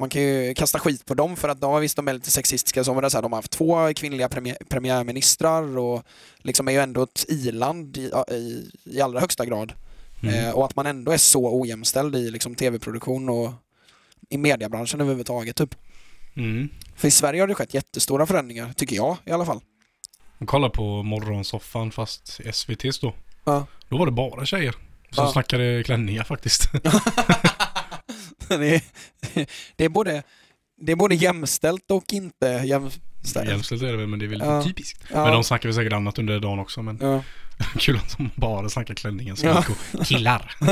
[0.00, 2.92] man kan ju kasta skit på dem för att de, visst de är lite sexistiska
[2.92, 6.02] men det så här, de har haft två kvinnliga premiär, premiärministrar och
[6.38, 9.72] liksom är ju ändå ett iland i, i, i allra högsta grad.
[10.22, 10.34] Mm.
[10.34, 13.52] Eh, och att man ändå är så ojämställd i liksom, tv-produktion och
[14.28, 15.74] i mediebranschen överhuvudtaget typ.
[16.36, 16.68] Mm.
[16.96, 19.60] För i Sverige har det skett jättestora förändringar, tycker jag i alla fall.
[20.46, 23.14] Kolla på morgonsoffan fast SVT's då.
[23.44, 23.66] Ja.
[23.88, 24.74] Då var det bara tjejer.
[25.10, 25.32] Som Ja.
[25.32, 26.62] snackade klänningar faktiskt.
[28.58, 28.82] det, är,
[29.76, 30.22] det är både
[30.82, 33.48] det är både jämställt och inte jämställt.
[33.48, 34.62] Jämställt är det väl, men det är väl Ja.
[34.64, 35.04] typiskt.
[35.12, 35.24] Ja.
[35.24, 37.22] Men de snackar väl säkert annat under dagen också, men Ja.
[37.78, 39.62] kul att de bara snackar klänningen, Ja.
[39.62, 40.56] smink och killar.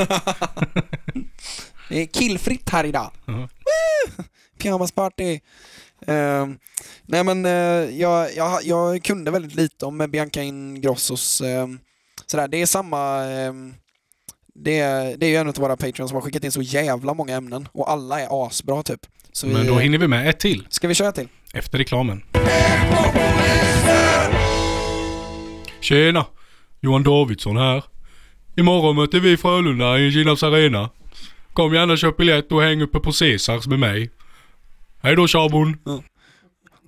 [1.89, 3.11] Det är killfritt här idag.
[3.25, 3.33] Ja.
[3.33, 4.23] Woo!
[4.57, 5.39] Pyjamasparty.
[6.09, 6.47] Uh,
[7.05, 7.51] nej men eh,
[7.99, 11.67] jag, jag, jag kunde väldigt lite om Bianca Ingrossos uh,
[12.25, 12.47] sådär.
[12.47, 13.73] Det är samma ehm,
[14.59, 17.13] det, är, det är ju en av våra patrons som har skickat in så jävla
[17.13, 18.99] många ämnen och alla är asbra typ.
[19.31, 21.27] Så Men vi, då hinner vi med ett till, Ska vi köra till?
[21.53, 22.23] efter reklamen.
[25.79, 26.25] Tjena!
[26.81, 27.83] Johan Davidsson här.
[28.57, 30.89] Imorgon möter vi Frölunda i Kinnarps Arena.
[31.53, 34.11] Kom gärna och köp biljett och häng uppe på Caesars med mig.
[35.01, 35.77] Hej då tjabon!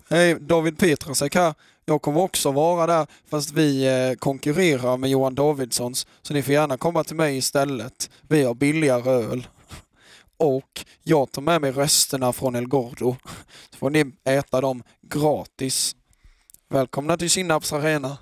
[0.10, 1.54] Hej, David Petrasek här.
[1.86, 6.54] Jag kommer också vara där fast vi eh, konkurrerar med Johan Davidssons så ni får
[6.54, 8.10] gärna komma till mig istället.
[8.28, 9.48] Vi har billigare öl.
[10.38, 13.16] Och jag tar med mig rösterna från El Gordo.
[13.70, 15.96] Så får ni äta dem gratis.
[16.70, 18.18] Välkomna till Kinnarps Arena.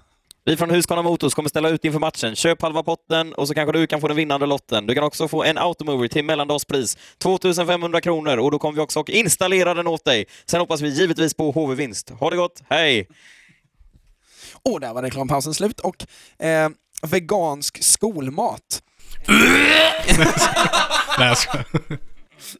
[0.45, 2.35] Vi från Husqvarna Motors kommer ställa ut inför matchen.
[2.35, 4.85] Köp halva potten och så kanske du kan få den vinnande lotten.
[4.85, 9.03] Du kan också få en Automover till mellandagspris, 2500 kronor och då kommer vi också
[9.07, 10.25] installera den åt dig.
[10.45, 12.09] Sen hoppas vi givetvis på HV-vinst.
[12.09, 13.07] Ha det gott, hej!
[14.65, 16.05] Och där var reklampausen slut och
[16.45, 16.69] eh,
[17.01, 18.81] vegansk skolmat.
[21.19, 21.57] Nej, jag ska...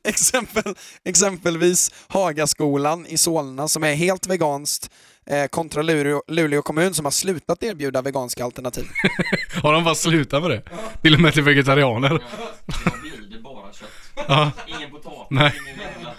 [0.03, 4.89] Exempel, exempelvis Hagaskolan i Solna som är helt veganskt
[5.25, 8.85] eh, kontra Luleå, Luleå kommun som har slutat erbjuda veganska alternativ.
[9.63, 10.61] Har de bara slutat med det?
[11.01, 12.09] Till och med till vegetarianer?
[12.09, 12.17] Då
[13.01, 13.89] blir det bara kött.
[14.27, 15.53] Ja, Ingen potatis, Nej.
[15.61, 16.15] ingen jävla...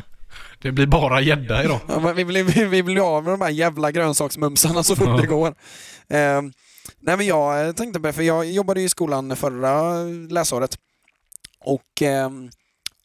[0.63, 1.81] det blir bara gädda idag.
[1.89, 5.17] Ja, men vi, vill, vi, ju av med de här jävla grönsaksmumsarna så fort Ja.
[5.17, 5.49] det går.
[6.09, 6.43] Eh,
[7.01, 10.79] nej men jag eh, tänkte på det, för jag jobbade i skolan förra läsåret
[11.65, 12.51] och ehm,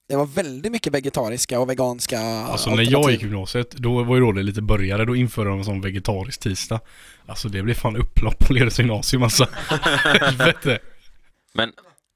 [0.08, 4.22] det var väldigt mycket vegetariska och veganska Alltså när jag gick gymnasiet, då var ju
[4.22, 6.80] då det lite började, då införde de en sån vegetarisk tisdag.
[7.26, 9.48] Alltså det blev fan upplopp på Lerets gymnasium alltså.
[10.22, 10.80] Helvete.
[11.54, 11.72] Men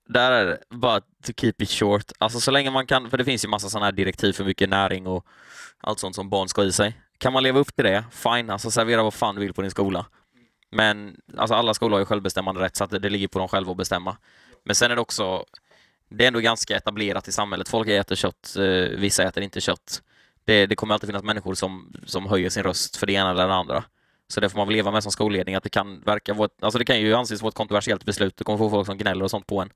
[0.09, 2.11] där är det bara to keep it short.
[2.17, 4.69] Alltså så länge man kan, för det finns ju massa sådana här direktiv för mycket
[4.69, 5.25] näring och
[5.77, 7.01] allt sånt som barn ska i sig.
[7.17, 9.71] Kan man leva upp till det, fine, alltså servera vad fan du vill på din
[9.71, 10.05] skola.
[10.71, 13.47] Men alltså alla skolor har ju självbestämmande rätt så att det, det ligger på dem
[13.47, 14.17] själva att bestämma.
[14.65, 15.45] Men sen är det också,
[16.09, 17.69] det är ändå ganska etablerat i samhället.
[17.69, 20.01] Folk äter kött, eh, vissa äter inte kött.
[20.45, 23.47] Det, det kommer alltid finnas människor som, som höjer sin röst för det ena eller
[23.47, 23.83] det andra.
[24.31, 26.63] Så det får man väl leva med som skolledning, att det kan verka vara ett,
[26.63, 28.37] alltså det kan ju anses vara ett kontroversiellt beslut.
[28.37, 29.69] Du kommer få folk som gnäller och sånt på en.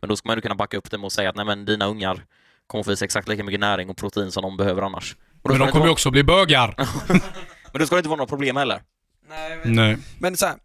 [0.00, 1.64] Men då ska man ju kunna backa upp det med att säga att nej men
[1.64, 2.24] dina ungar
[2.66, 5.16] kommer få i sig exakt lika mycket näring och protein som de behöver annars.
[5.42, 6.74] Och då Men de kommer ju också bli bögar.
[7.72, 8.82] men då ska det inte vara några problem heller.
[9.28, 9.96] Nej, men, Nej.
[10.18, 10.56] men så här,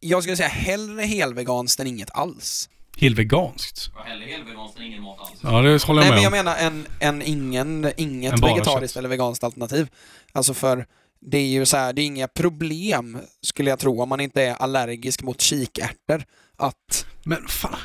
[0.00, 2.68] jag skulle säga hellre helveganskt än inget alls.
[2.96, 3.90] Helt veganskt.
[4.04, 5.40] Hellre helveganskt än ingen mat alls.
[5.42, 6.44] Ja, det håller Nej jag men jag med om.
[6.46, 8.98] menar en, en ingen, inget En vegetariskt kött.
[8.98, 9.88] eller veganskt alternativ.
[10.32, 10.86] Alltså för
[11.20, 14.42] det är ju så här, det är inga problem skulle jag tro om man inte
[14.42, 16.24] är allergisk mot kikärtor
[16.56, 17.76] att Men fan.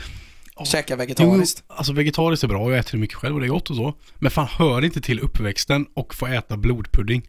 [0.55, 0.65] Ja.
[0.65, 1.63] käka Jo, vegetariskt.
[1.67, 3.93] alltså vegetariskt är bra, jag äter mycket själv och det är gott och så.
[4.15, 7.25] Men fan, hör inte till uppväxten och få äta blodpudding?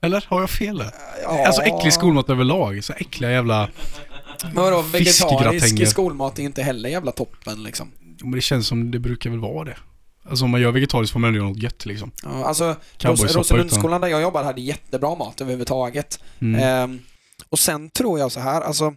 [0.00, 0.90] Eller har jag fel där?
[1.22, 1.46] Ja.
[1.46, 2.84] Alltså äcklig skolmat överlag.
[2.84, 3.68] Så äckliga jävla...
[4.42, 7.90] Men vadå, vegetarisk skolmat är inte heller jävla toppen liksom.
[8.18, 9.76] Jo, Men det känns som det brukar väl vara det.
[10.28, 12.12] Alltså om man gör vegetariskt får man ändå göra något gött liksom.
[12.22, 16.20] Ja, alltså, Ros- Cowboysoppa Roselundsskolan där jag jobbade hade jättebra mat överhuvudtaget.
[16.40, 16.60] Mm.
[16.62, 17.00] Ehm,
[17.48, 18.94] och sen tror jag så här, alltså,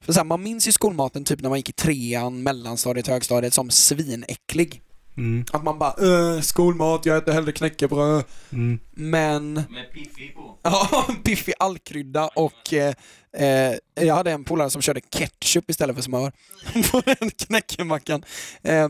[0.00, 3.54] för så här, man minns ju skolmaten typ när man gick i trean, mellanstadiet, högstadiet
[3.54, 4.82] som svinäcklig.
[5.16, 5.44] Mm.
[5.52, 8.24] Att man bara äh, skolmat, jag äter hellre knäckebröd.
[8.52, 8.80] Mm.
[8.90, 10.58] Men, Med piffi på.
[10.62, 12.94] ja, piffig allkrydda och eh,
[13.36, 16.32] eh, jag hade en polare som körde ketchup istället för smör
[16.90, 18.24] på den knäckemackan.
[18.62, 18.88] Eh,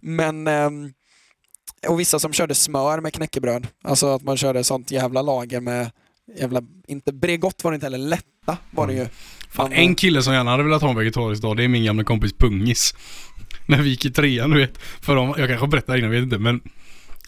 [0.00, 0.92] men, ehm,
[1.88, 3.66] och vissa som körde smör med knäckebröd.
[3.84, 5.90] Alltså att man körde sånt jävla lager med
[6.38, 9.06] jävla, inte Bregott var det inte heller, lätta var det ju.
[9.50, 11.84] Fan, Man- en kille som gärna hade velat ha en vegetarisk dag, det är min
[11.84, 12.94] gamla kompis Pungis.
[13.66, 14.78] När vi gick i trean, du vet.
[14.78, 16.60] För de, jag kanske berättar innan, jag vet inte, men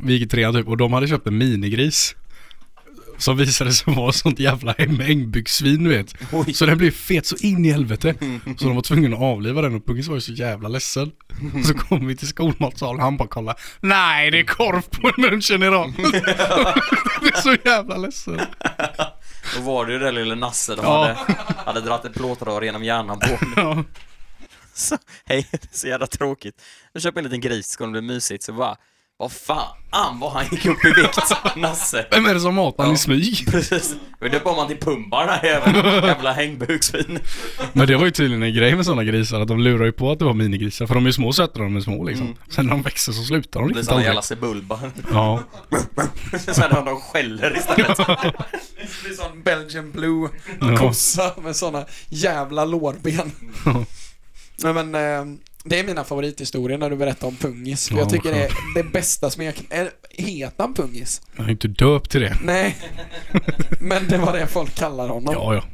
[0.00, 2.14] vi gick i trean typ och de hade köpt en minigris.
[3.20, 6.14] Som visade sig vara sånt jävla ängbyxsvin du vet.
[6.56, 8.14] Så den blev fet så in i helvete.
[8.58, 11.10] Så de var tvungna att avliva den och Pungis var ju så jävla ledsen.
[11.66, 13.54] Så kom vi till skolmatsalen och han bara kolla.
[13.80, 15.92] Nej det är korv på lunchen idag.
[17.22, 18.40] det är så jävla ledsen.
[19.56, 21.02] Då var det ju det lille Nasse de Ja.
[21.06, 23.84] hade, hade dratt ett plåtrör genom hjärnan på Ja.
[24.74, 26.62] Så, hej, det är så jävla tråkigt.
[26.92, 28.76] Jag köper en liten gris, ska det bli mysigt, så bara
[29.20, 32.06] Vad fan vad han gick upp i vikt, Nasse.
[32.10, 32.92] Vem är det som matar Ja.
[32.92, 33.46] i smyg?
[33.50, 33.94] Precis.
[34.20, 34.76] Men det bara man till
[35.32, 35.76] här jäveln.
[36.06, 37.18] Jävla hängbuksvin.
[37.72, 40.10] Men det var ju tydligen en grej med sådana grisar, att de lurar ju på
[40.12, 40.86] att det var minigrisar.
[40.86, 42.26] För de är små söta de är små liksom.
[42.26, 42.38] Mm.
[42.48, 44.06] Sen när de växer så slutar de Det är riktigt såna aldrig.
[44.08, 44.80] jävla sebulba.
[45.12, 45.42] Ja.
[46.38, 47.96] Sen har de skäller istället.
[47.96, 50.28] Det blir sån Belgian blue
[50.60, 50.76] Ja.
[50.76, 53.32] kossa med såna jävla lårben.
[54.62, 55.24] Nej men, eh,
[55.64, 57.88] det är mina favorithistorier när du berättar om pungis.
[57.88, 59.64] För Ja, jag tycker det är det bästa smeken.
[59.70, 61.22] Eh, Heter han pungis?
[61.36, 62.36] Jag är inte döpt till det.
[62.42, 62.76] Nej.
[63.80, 65.34] Men det var det folk kallar honom.
[65.34, 65.64] Ja, ja.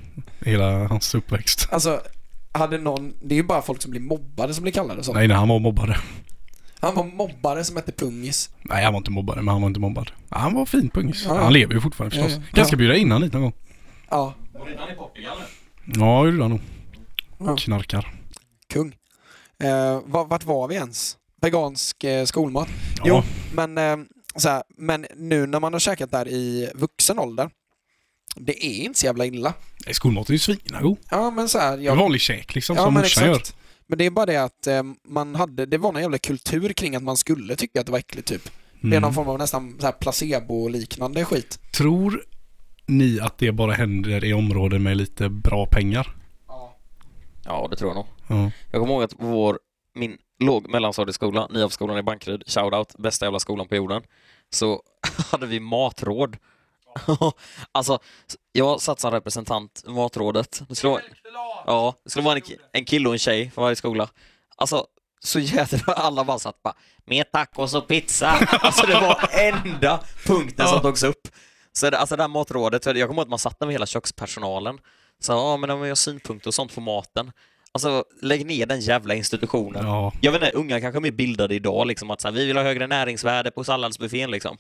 [0.41, 1.69] Hela hans uppväxt.
[1.71, 2.01] Alltså,
[2.53, 3.13] hade någon...
[3.23, 5.13] Det är ju bara folk som blir mobbade som blir kallade så.
[5.13, 5.97] Nej, nej, han var mobbare.
[6.81, 8.51] Han var mobbare som hette pungis.
[8.63, 10.11] Nej, han var inte mobbare, men han var inte mobbad.
[10.29, 11.25] Ja, Han var fin pungis.
[11.29, 11.43] Ja, ja.
[11.43, 12.33] Han lever ju fortfarande förstås.
[12.33, 12.55] Ja, ja.
[12.55, 13.53] Kanske ska bjuda in han hit någon gång.
[14.11, 15.37] Ja, Var han i Portugal
[15.85, 16.01] nu?
[16.01, 16.61] Ja, det gjorde han nog.
[17.39, 17.57] Ja.
[17.57, 18.15] Knarkar.
[18.73, 18.93] kung.
[19.63, 21.17] Eh, var, vart var vi ens?
[21.43, 22.69] Vegansk eh, skolmat.
[22.97, 23.03] Ja.
[23.07, 23.23] Jo,
[23.55, 27.51] men, eh, så här, men nu när man har käkat där i vuxen ålder,
[28.37, 29.55] det är inte så jävla illa.
[29.87, 30.97] Nej, Skolmaten är ju svinagod.
[31.11, 33.43] Ja, men så här, jag, Vanlig käk liksom, ja, som morsan gör.
[33.87, 36.97] Men det är bara det att eh, man hade, det var någon jävla kultur kring
[36.97, 38.45] att man skulle tycka att det var äckligt typ.
[38.81, 39.03] Det är Mm.
[39.03, 41.59] någon form av nästan så här placebo-liknande skit.
[41.77, 42.23] Tror
[42.87, 46.16] ni att det bara händer i områden med lite bra pengar?
[47.47, 48.07] Ja, det tror jag nog.
[48.27, 48.51] Ja.
[48.71, 49.59] Jag kommer ihåg att vår,
[49.95, 54.03] min låg mellanstadieskola, Niavskolan i Bankeryd, shoutout, bästa jävla skolan på jorden,
[54.51, 54.83] så
[55.31, 56.37] hade vi matråd.
[57.73, 57.99] alltså,
[58.53, 60.63] jag satt som representant i matrådet.
[60.69, 61.03] Det skulle vara,
[61.67, 62.43] ja, det skulle vara en,
[62.73, 64.09] en kille och en tjej för varje skola.
[64.57, 64.87] Alltså,
[65.21, 66.75] så jädra alla bara satt bara
[67.05, 68.29] mer tacos och pizza.
[68.49, 71.29] Alltså det var enda punkten som togs upp.
[71.73, 73.87] Så det, alltså det här matrådet, jag kommer ihåg att man satt där med hela
[73.87, 74.79] kökspersonalen.
[75.21, 77.33] Så ja, men om vi har synpunkter och sånt på maten.
[77.73, 79.87] Alltså, lägg ner den jävla institutionen.
[79.87, 80.13] Ja.
[80.21, 82.57] Jag vet inte, unga kanske är mer bildade idag, liksom att så här, vi vill
[82.57, 84.57] ha högre näringsvärde på salladsbuffén liksom.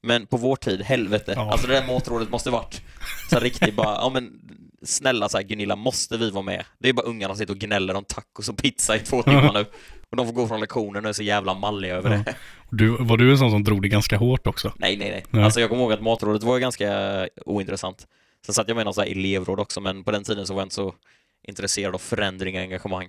[0.00, 1.32] Men på vår tid, helvete.
[1.36, 1.52] Ja.
[1.52, 2.82] Alltså det där matrådet måste varit
[3.30, 4.40] så riktigt bara, ja men
[4.82, 6.64] snälla så här, Gunilla, måste vi vara med?
[6.78, 9.52] Det är bara ungarna som sitter och gnäller om tacos och pizza i två timmar
[9.52, 9.64] nu.
[10.10, 12.34] Och de får gå från lektionen och är så jävla malliga över det.
[12.70, 14.72] Du, var du en sån som drog det ganska hårt också?
[14.76, 15.24] Nej, nej, nej.
[15.30, 15.44] Nej.
[15.44, 18.06] Alltså jag kommer ihåg att matrådet var ganska ointressant.
[18.48, 20.60] Sen satt jag med någon så här elevråd också, men på den tiden så var
[20.60, 20.94] jag inte så
[21.48, 23.08] intresserad av förändring och engagemang.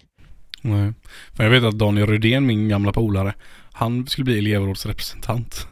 [0.62, 0.94] Nej.
[1.34, 3.34] För jag vet att Daniel Rydén, min gamla polare,
[3.72, 5.68] han skulle bli elevrådsrepresentant.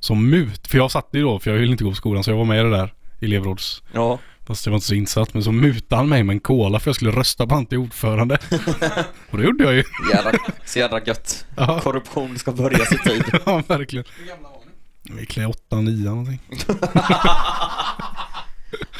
[0.00, 2.30] Som mut, för jag satt ju då, för jag ville inte gå på skolan, så
[2.30, 3.82] jag var med i det där elevråds...
[3.92, 6.80] Ja, Fast jag var inte så insatt, men så mutade han mig med en cola
[6.80, 8.38] för jag skulle rösta på han till ordförande.
[9.30, 9.84] Och det gjorde jag ju.
[10.14, 10.32] jävla,
[10.64, 11.46] så jävla gött.
[11.56, 13.24] Ja, Korruption ska börja sin tid.
[13.46, 14.04] ja verkligen.
[14.18, 14.58] Hur gamla var
[15.02, 15.20] ni?
[15.20, 16.40] Vi klär åtta, nio någonting.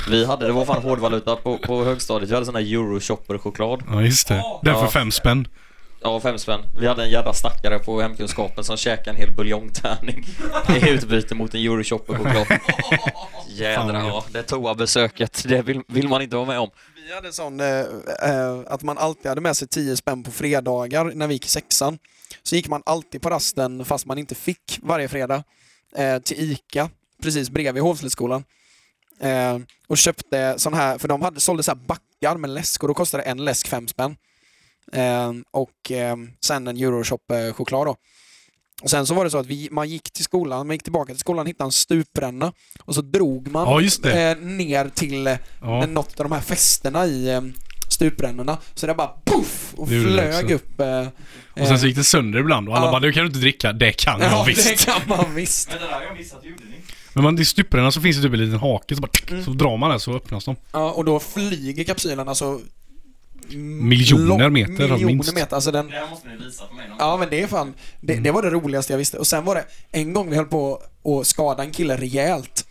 [0.08, 3.82] Vi hade, det var fan hårdvaluta på, på högstadiet, vi hade sån här Euroshopper-choklad.
[3.86, 4.44] Ja, just det.
[4.62, 5.48] Den för fem spänn.
[6.02, 6.60] Ja, fem spänn.
[6.80, 10.26] Vi hade en jävla stackare på hemkunskapen som käkade en hel buljongtärning
[10.68, 12.46] i utbyte mot en Euroshopper-choklad.
[13.48, 14.24] Jädrar, ja.
[14.32, 16.70] Det toabesöket, det vill, vill man inte vara med om.
[17.06, 17.80] Vi hade sån eh,
[18.22, 21.48] eh, att man alltid hade med sig 10 spänn på fredagar när vi gick i
[21.48, 21.98] sexan.
[22.42, 25.44] Så gick man alltid på rasten, fast man inte fick varje fredag,
[25.96, 26.90] eh, till ICA,
[27.22, 28.44] precis bredvid Hovslättsskolan.
[29.20, 32.88] Eh, och köpte sån här, för de hade, sålde så här backar med läsk och
[32.88, 34.16] då kostade en läsk 5 spänn.
[34.92, 37.96] Eh, och eh, sen en Euroshop-choklad då.
[38.82, 41.12] Och sen så var det så att vi, man gick till skolan, man gick tillbaka
[41.12, 44.22] till skolan, hittade en stupränna och så drog man Ja, just det.
[44.30, 45.86] eh, ner till eh, Ja.
[45.86, 47.40] något av de här fästena i eh,
[47.90, 48.58] stuprännorna.
[48.74, 50.80] Så det bara poff och Det flög upp.
[50.80, 51.06] Eh,
[51.62, 52.90] Och sen så gick det sönder ibland och alla Ja.
[52.92, 53.72] bara, du kan du inte dricka.
[53.72, 54.68] Det kan jag ja, visst.
[54.68, 55.68] det kan man visst.
[55.70, 56.76] Men det där har jag missat, gjorde ni?
[57.14, 59.76] Men man, i stuprarna så finns det typ en liten hake så bara, så drar
[59.76, 60.56] man den så öppnas de.
[60.72, 62.60] Ja, och då flyger kapsylen alltså
[63.80, 65.34] Miljoner meter, Miljoner minst.
[65.34, 65.54] meter.
[65.54, 67.74] Alltså den, Det här måste ni visa för mig någon ja men det är fan,
[68.00, 69.18] det, det var det roligaste jag visste.
[69.18, 72.68] Och sen var det en gång vi höll på att skada en kille rejält.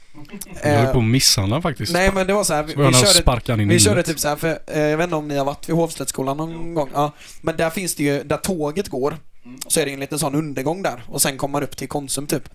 [0.64, 1.94] Jag höll Eh, på att misshandla faktiskt.
[1.94, 4.36] Nej men det var så här, vi, så vi körde Vi körde typ så här,
[4.36, 6.90] för eh, jag vet inte om ni har varit vid Hovslättsskolan någon gång?
[6.94, 7.12] Ja.
[7.42, 9.18] Men där finns det ju, där tåget går,
[9.68, 12.28] så är det en liten sån undergång där och sen kommer man upp till Konsum
[12.28, 12.50] typ.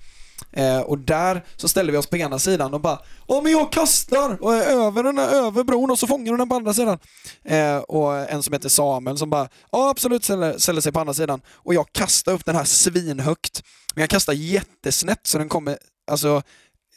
[0.53, 3.73] Eh, och där så ställer vi oss på ena sidan och bara Åh men jag
[3.73, 4.43] kastar!
[4.43, 6.99] Och är över den här över bron och så fångar hon den på andra sidan.
[7.45, 11.15] Eh, och en som heter Samuel som bara Ja absolut ställer, ställer sig på andra
[11.15, 11.41] sidan.
[11.55, 13.63] Och jag kastar upp den här svinhögt.
[13.95, 15.79] Men jag kastar jättesnett så den kommer
[16.11, 16.43] alltså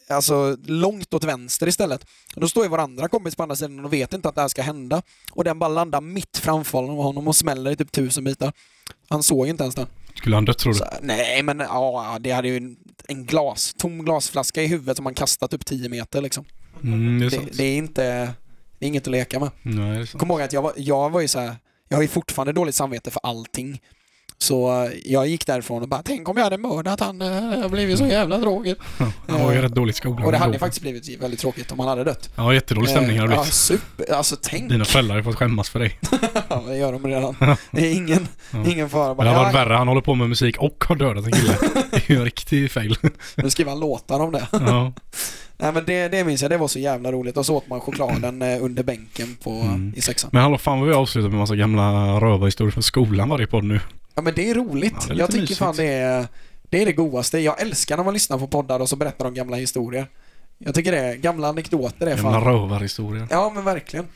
[0.09, 2.05] Alltså långt åt vänster istället.
[2.35, 4.41] Och då står ju vår andra kompis på andra sidan och vet inte att det
[4.41, 5.01] här ska hända.
[5.31, 8.53] Och den bara landar mitt framför honom och smäller i typ tusen bitar.
[9.09, 9.87] Han såg inte ens den.
[10.15, 10.79] Skulle han dött tror du?
[10.79, 15.03] Så, nej men ja, det hade ju en, en glas, tom glasflaska i huvudet som
[15.03, 16.45] man kastat upp 10 meter liksom.
[16.83, 18.03] Mm, det är Det, det är inte,
[18.79, 19.49] det är inget att leka med.
[19.61, 20.07] Nej.
[20.07, 21.55] Kom ihåg att jag var, jag var ju så här,
[21.87, 23.81] jag har ju fortfarande dåligt samvete för allting.
[24.41, 27.27] Så eh, jag gick därifrån och bara, tänk om jag hade mördat han, eh,
[27.61, 28.77] har blivit så jävla tråkigt.
[29.27, 30.25] Han var ju rätt dålig i skolan.
[30.25, 32.29] Och det hade ju faktiskt blivit väldigt tråkigt om han hade dött.
[32.35, 33.53] Ja, jättedålig stämning har det ja, blivit.
[33.53, 34.13] super.
[34.13, 34.69] Alltså tänk.
[34.69, 35.99] Dina föräldrar har fått skämmas för dig.
[36.49, 37.35] Ja, det gör de redan.
[37.71, 38.65] Det är ingen, Ja.
[38.71, 39.15] ingen fara.
[39.15, 39.73] Bara, det har varit ja, värre.
[39.73, 41.57] Han håller på med musik och har dödat en kille.
[41.91, 42.97] Det är ju en riktig fail.
[43.35, 44.47] nu skriver han låtar om det.
[44.51, 44.93] Ja.
[45.57, 47.37] Nej men det, det minns jag, det var så jävla roligt.
[47.37, 49.93] Och så åt man chokladen eh, under bänken på, Mm.
[49.95, 50.29] i sexan.
[50.33, 53.79] Men hallå, fan vad vi avslutar med massa gamla rövarhistorier från skolan varje podd nu.
[54.21, 54.93] Ja men det är roligt.
[54.99, 55.59] Ja, det är jag tycker mysigt.
[55.59, 56.27] fan det är,
[56.63, 57.39] det är det godaste.
[57.39, 60.07] Jag älskar när man lyssnar på poddar och så berättar de gamla historier.
[60.57, 62.43] Jag tycker det är, gamla anekdoter är Gamla fan...
[62.43, 63.27] rövarhistorier.
[63.29, 64.07] Ja men verkligen.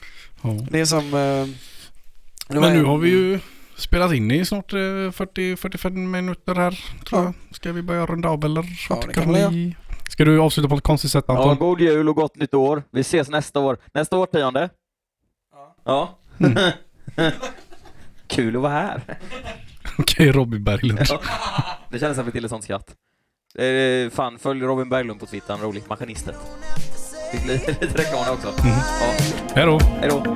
[0.41, 0.49] Ja.
[0.71, 1.05] Det är som...
[1.13, 1.45] Eh,
[2.47, 3.39] det Men nu en- har vi ju
[3.77, 6.71] spelat in i snart eh, 40-45 minuter här,
[7.05, 7.33] tror Ja.
[7.49, 7.55] jag.
[7.55, 8.65] Ska vi börja runda av eller?
[8.89, 9.75] Ja, det kan ni?
[10.09, 11.57] Ska du avsluta på ett konstigt sätt Ja, Anton?
[11.57, 12.83] god jul och gott nytt år.
[12.91, 13.77] Vi ses nästa år.
[13.93, 14.69] Nästa årtionde.
[15.85, 16.17] Ja.
[18.27, 19.01] Kul att vara här.
[19.97, 20.99] Okej, Robin Berglund.
[21.89, 22.95] Det kändes som vi till ett sånt skratt.
[23.57, 25.83] Eh, fan, följ Robin Berglund på Twitter, han är rolig.
[25.89, 26.35] Maskinistet.
[27.31, 28.53] Fick lite lite reklam också.
[28.57, 29.13] Ja,
[29.55, 29.79] Hej då.
[29.99, 30.35] hej då.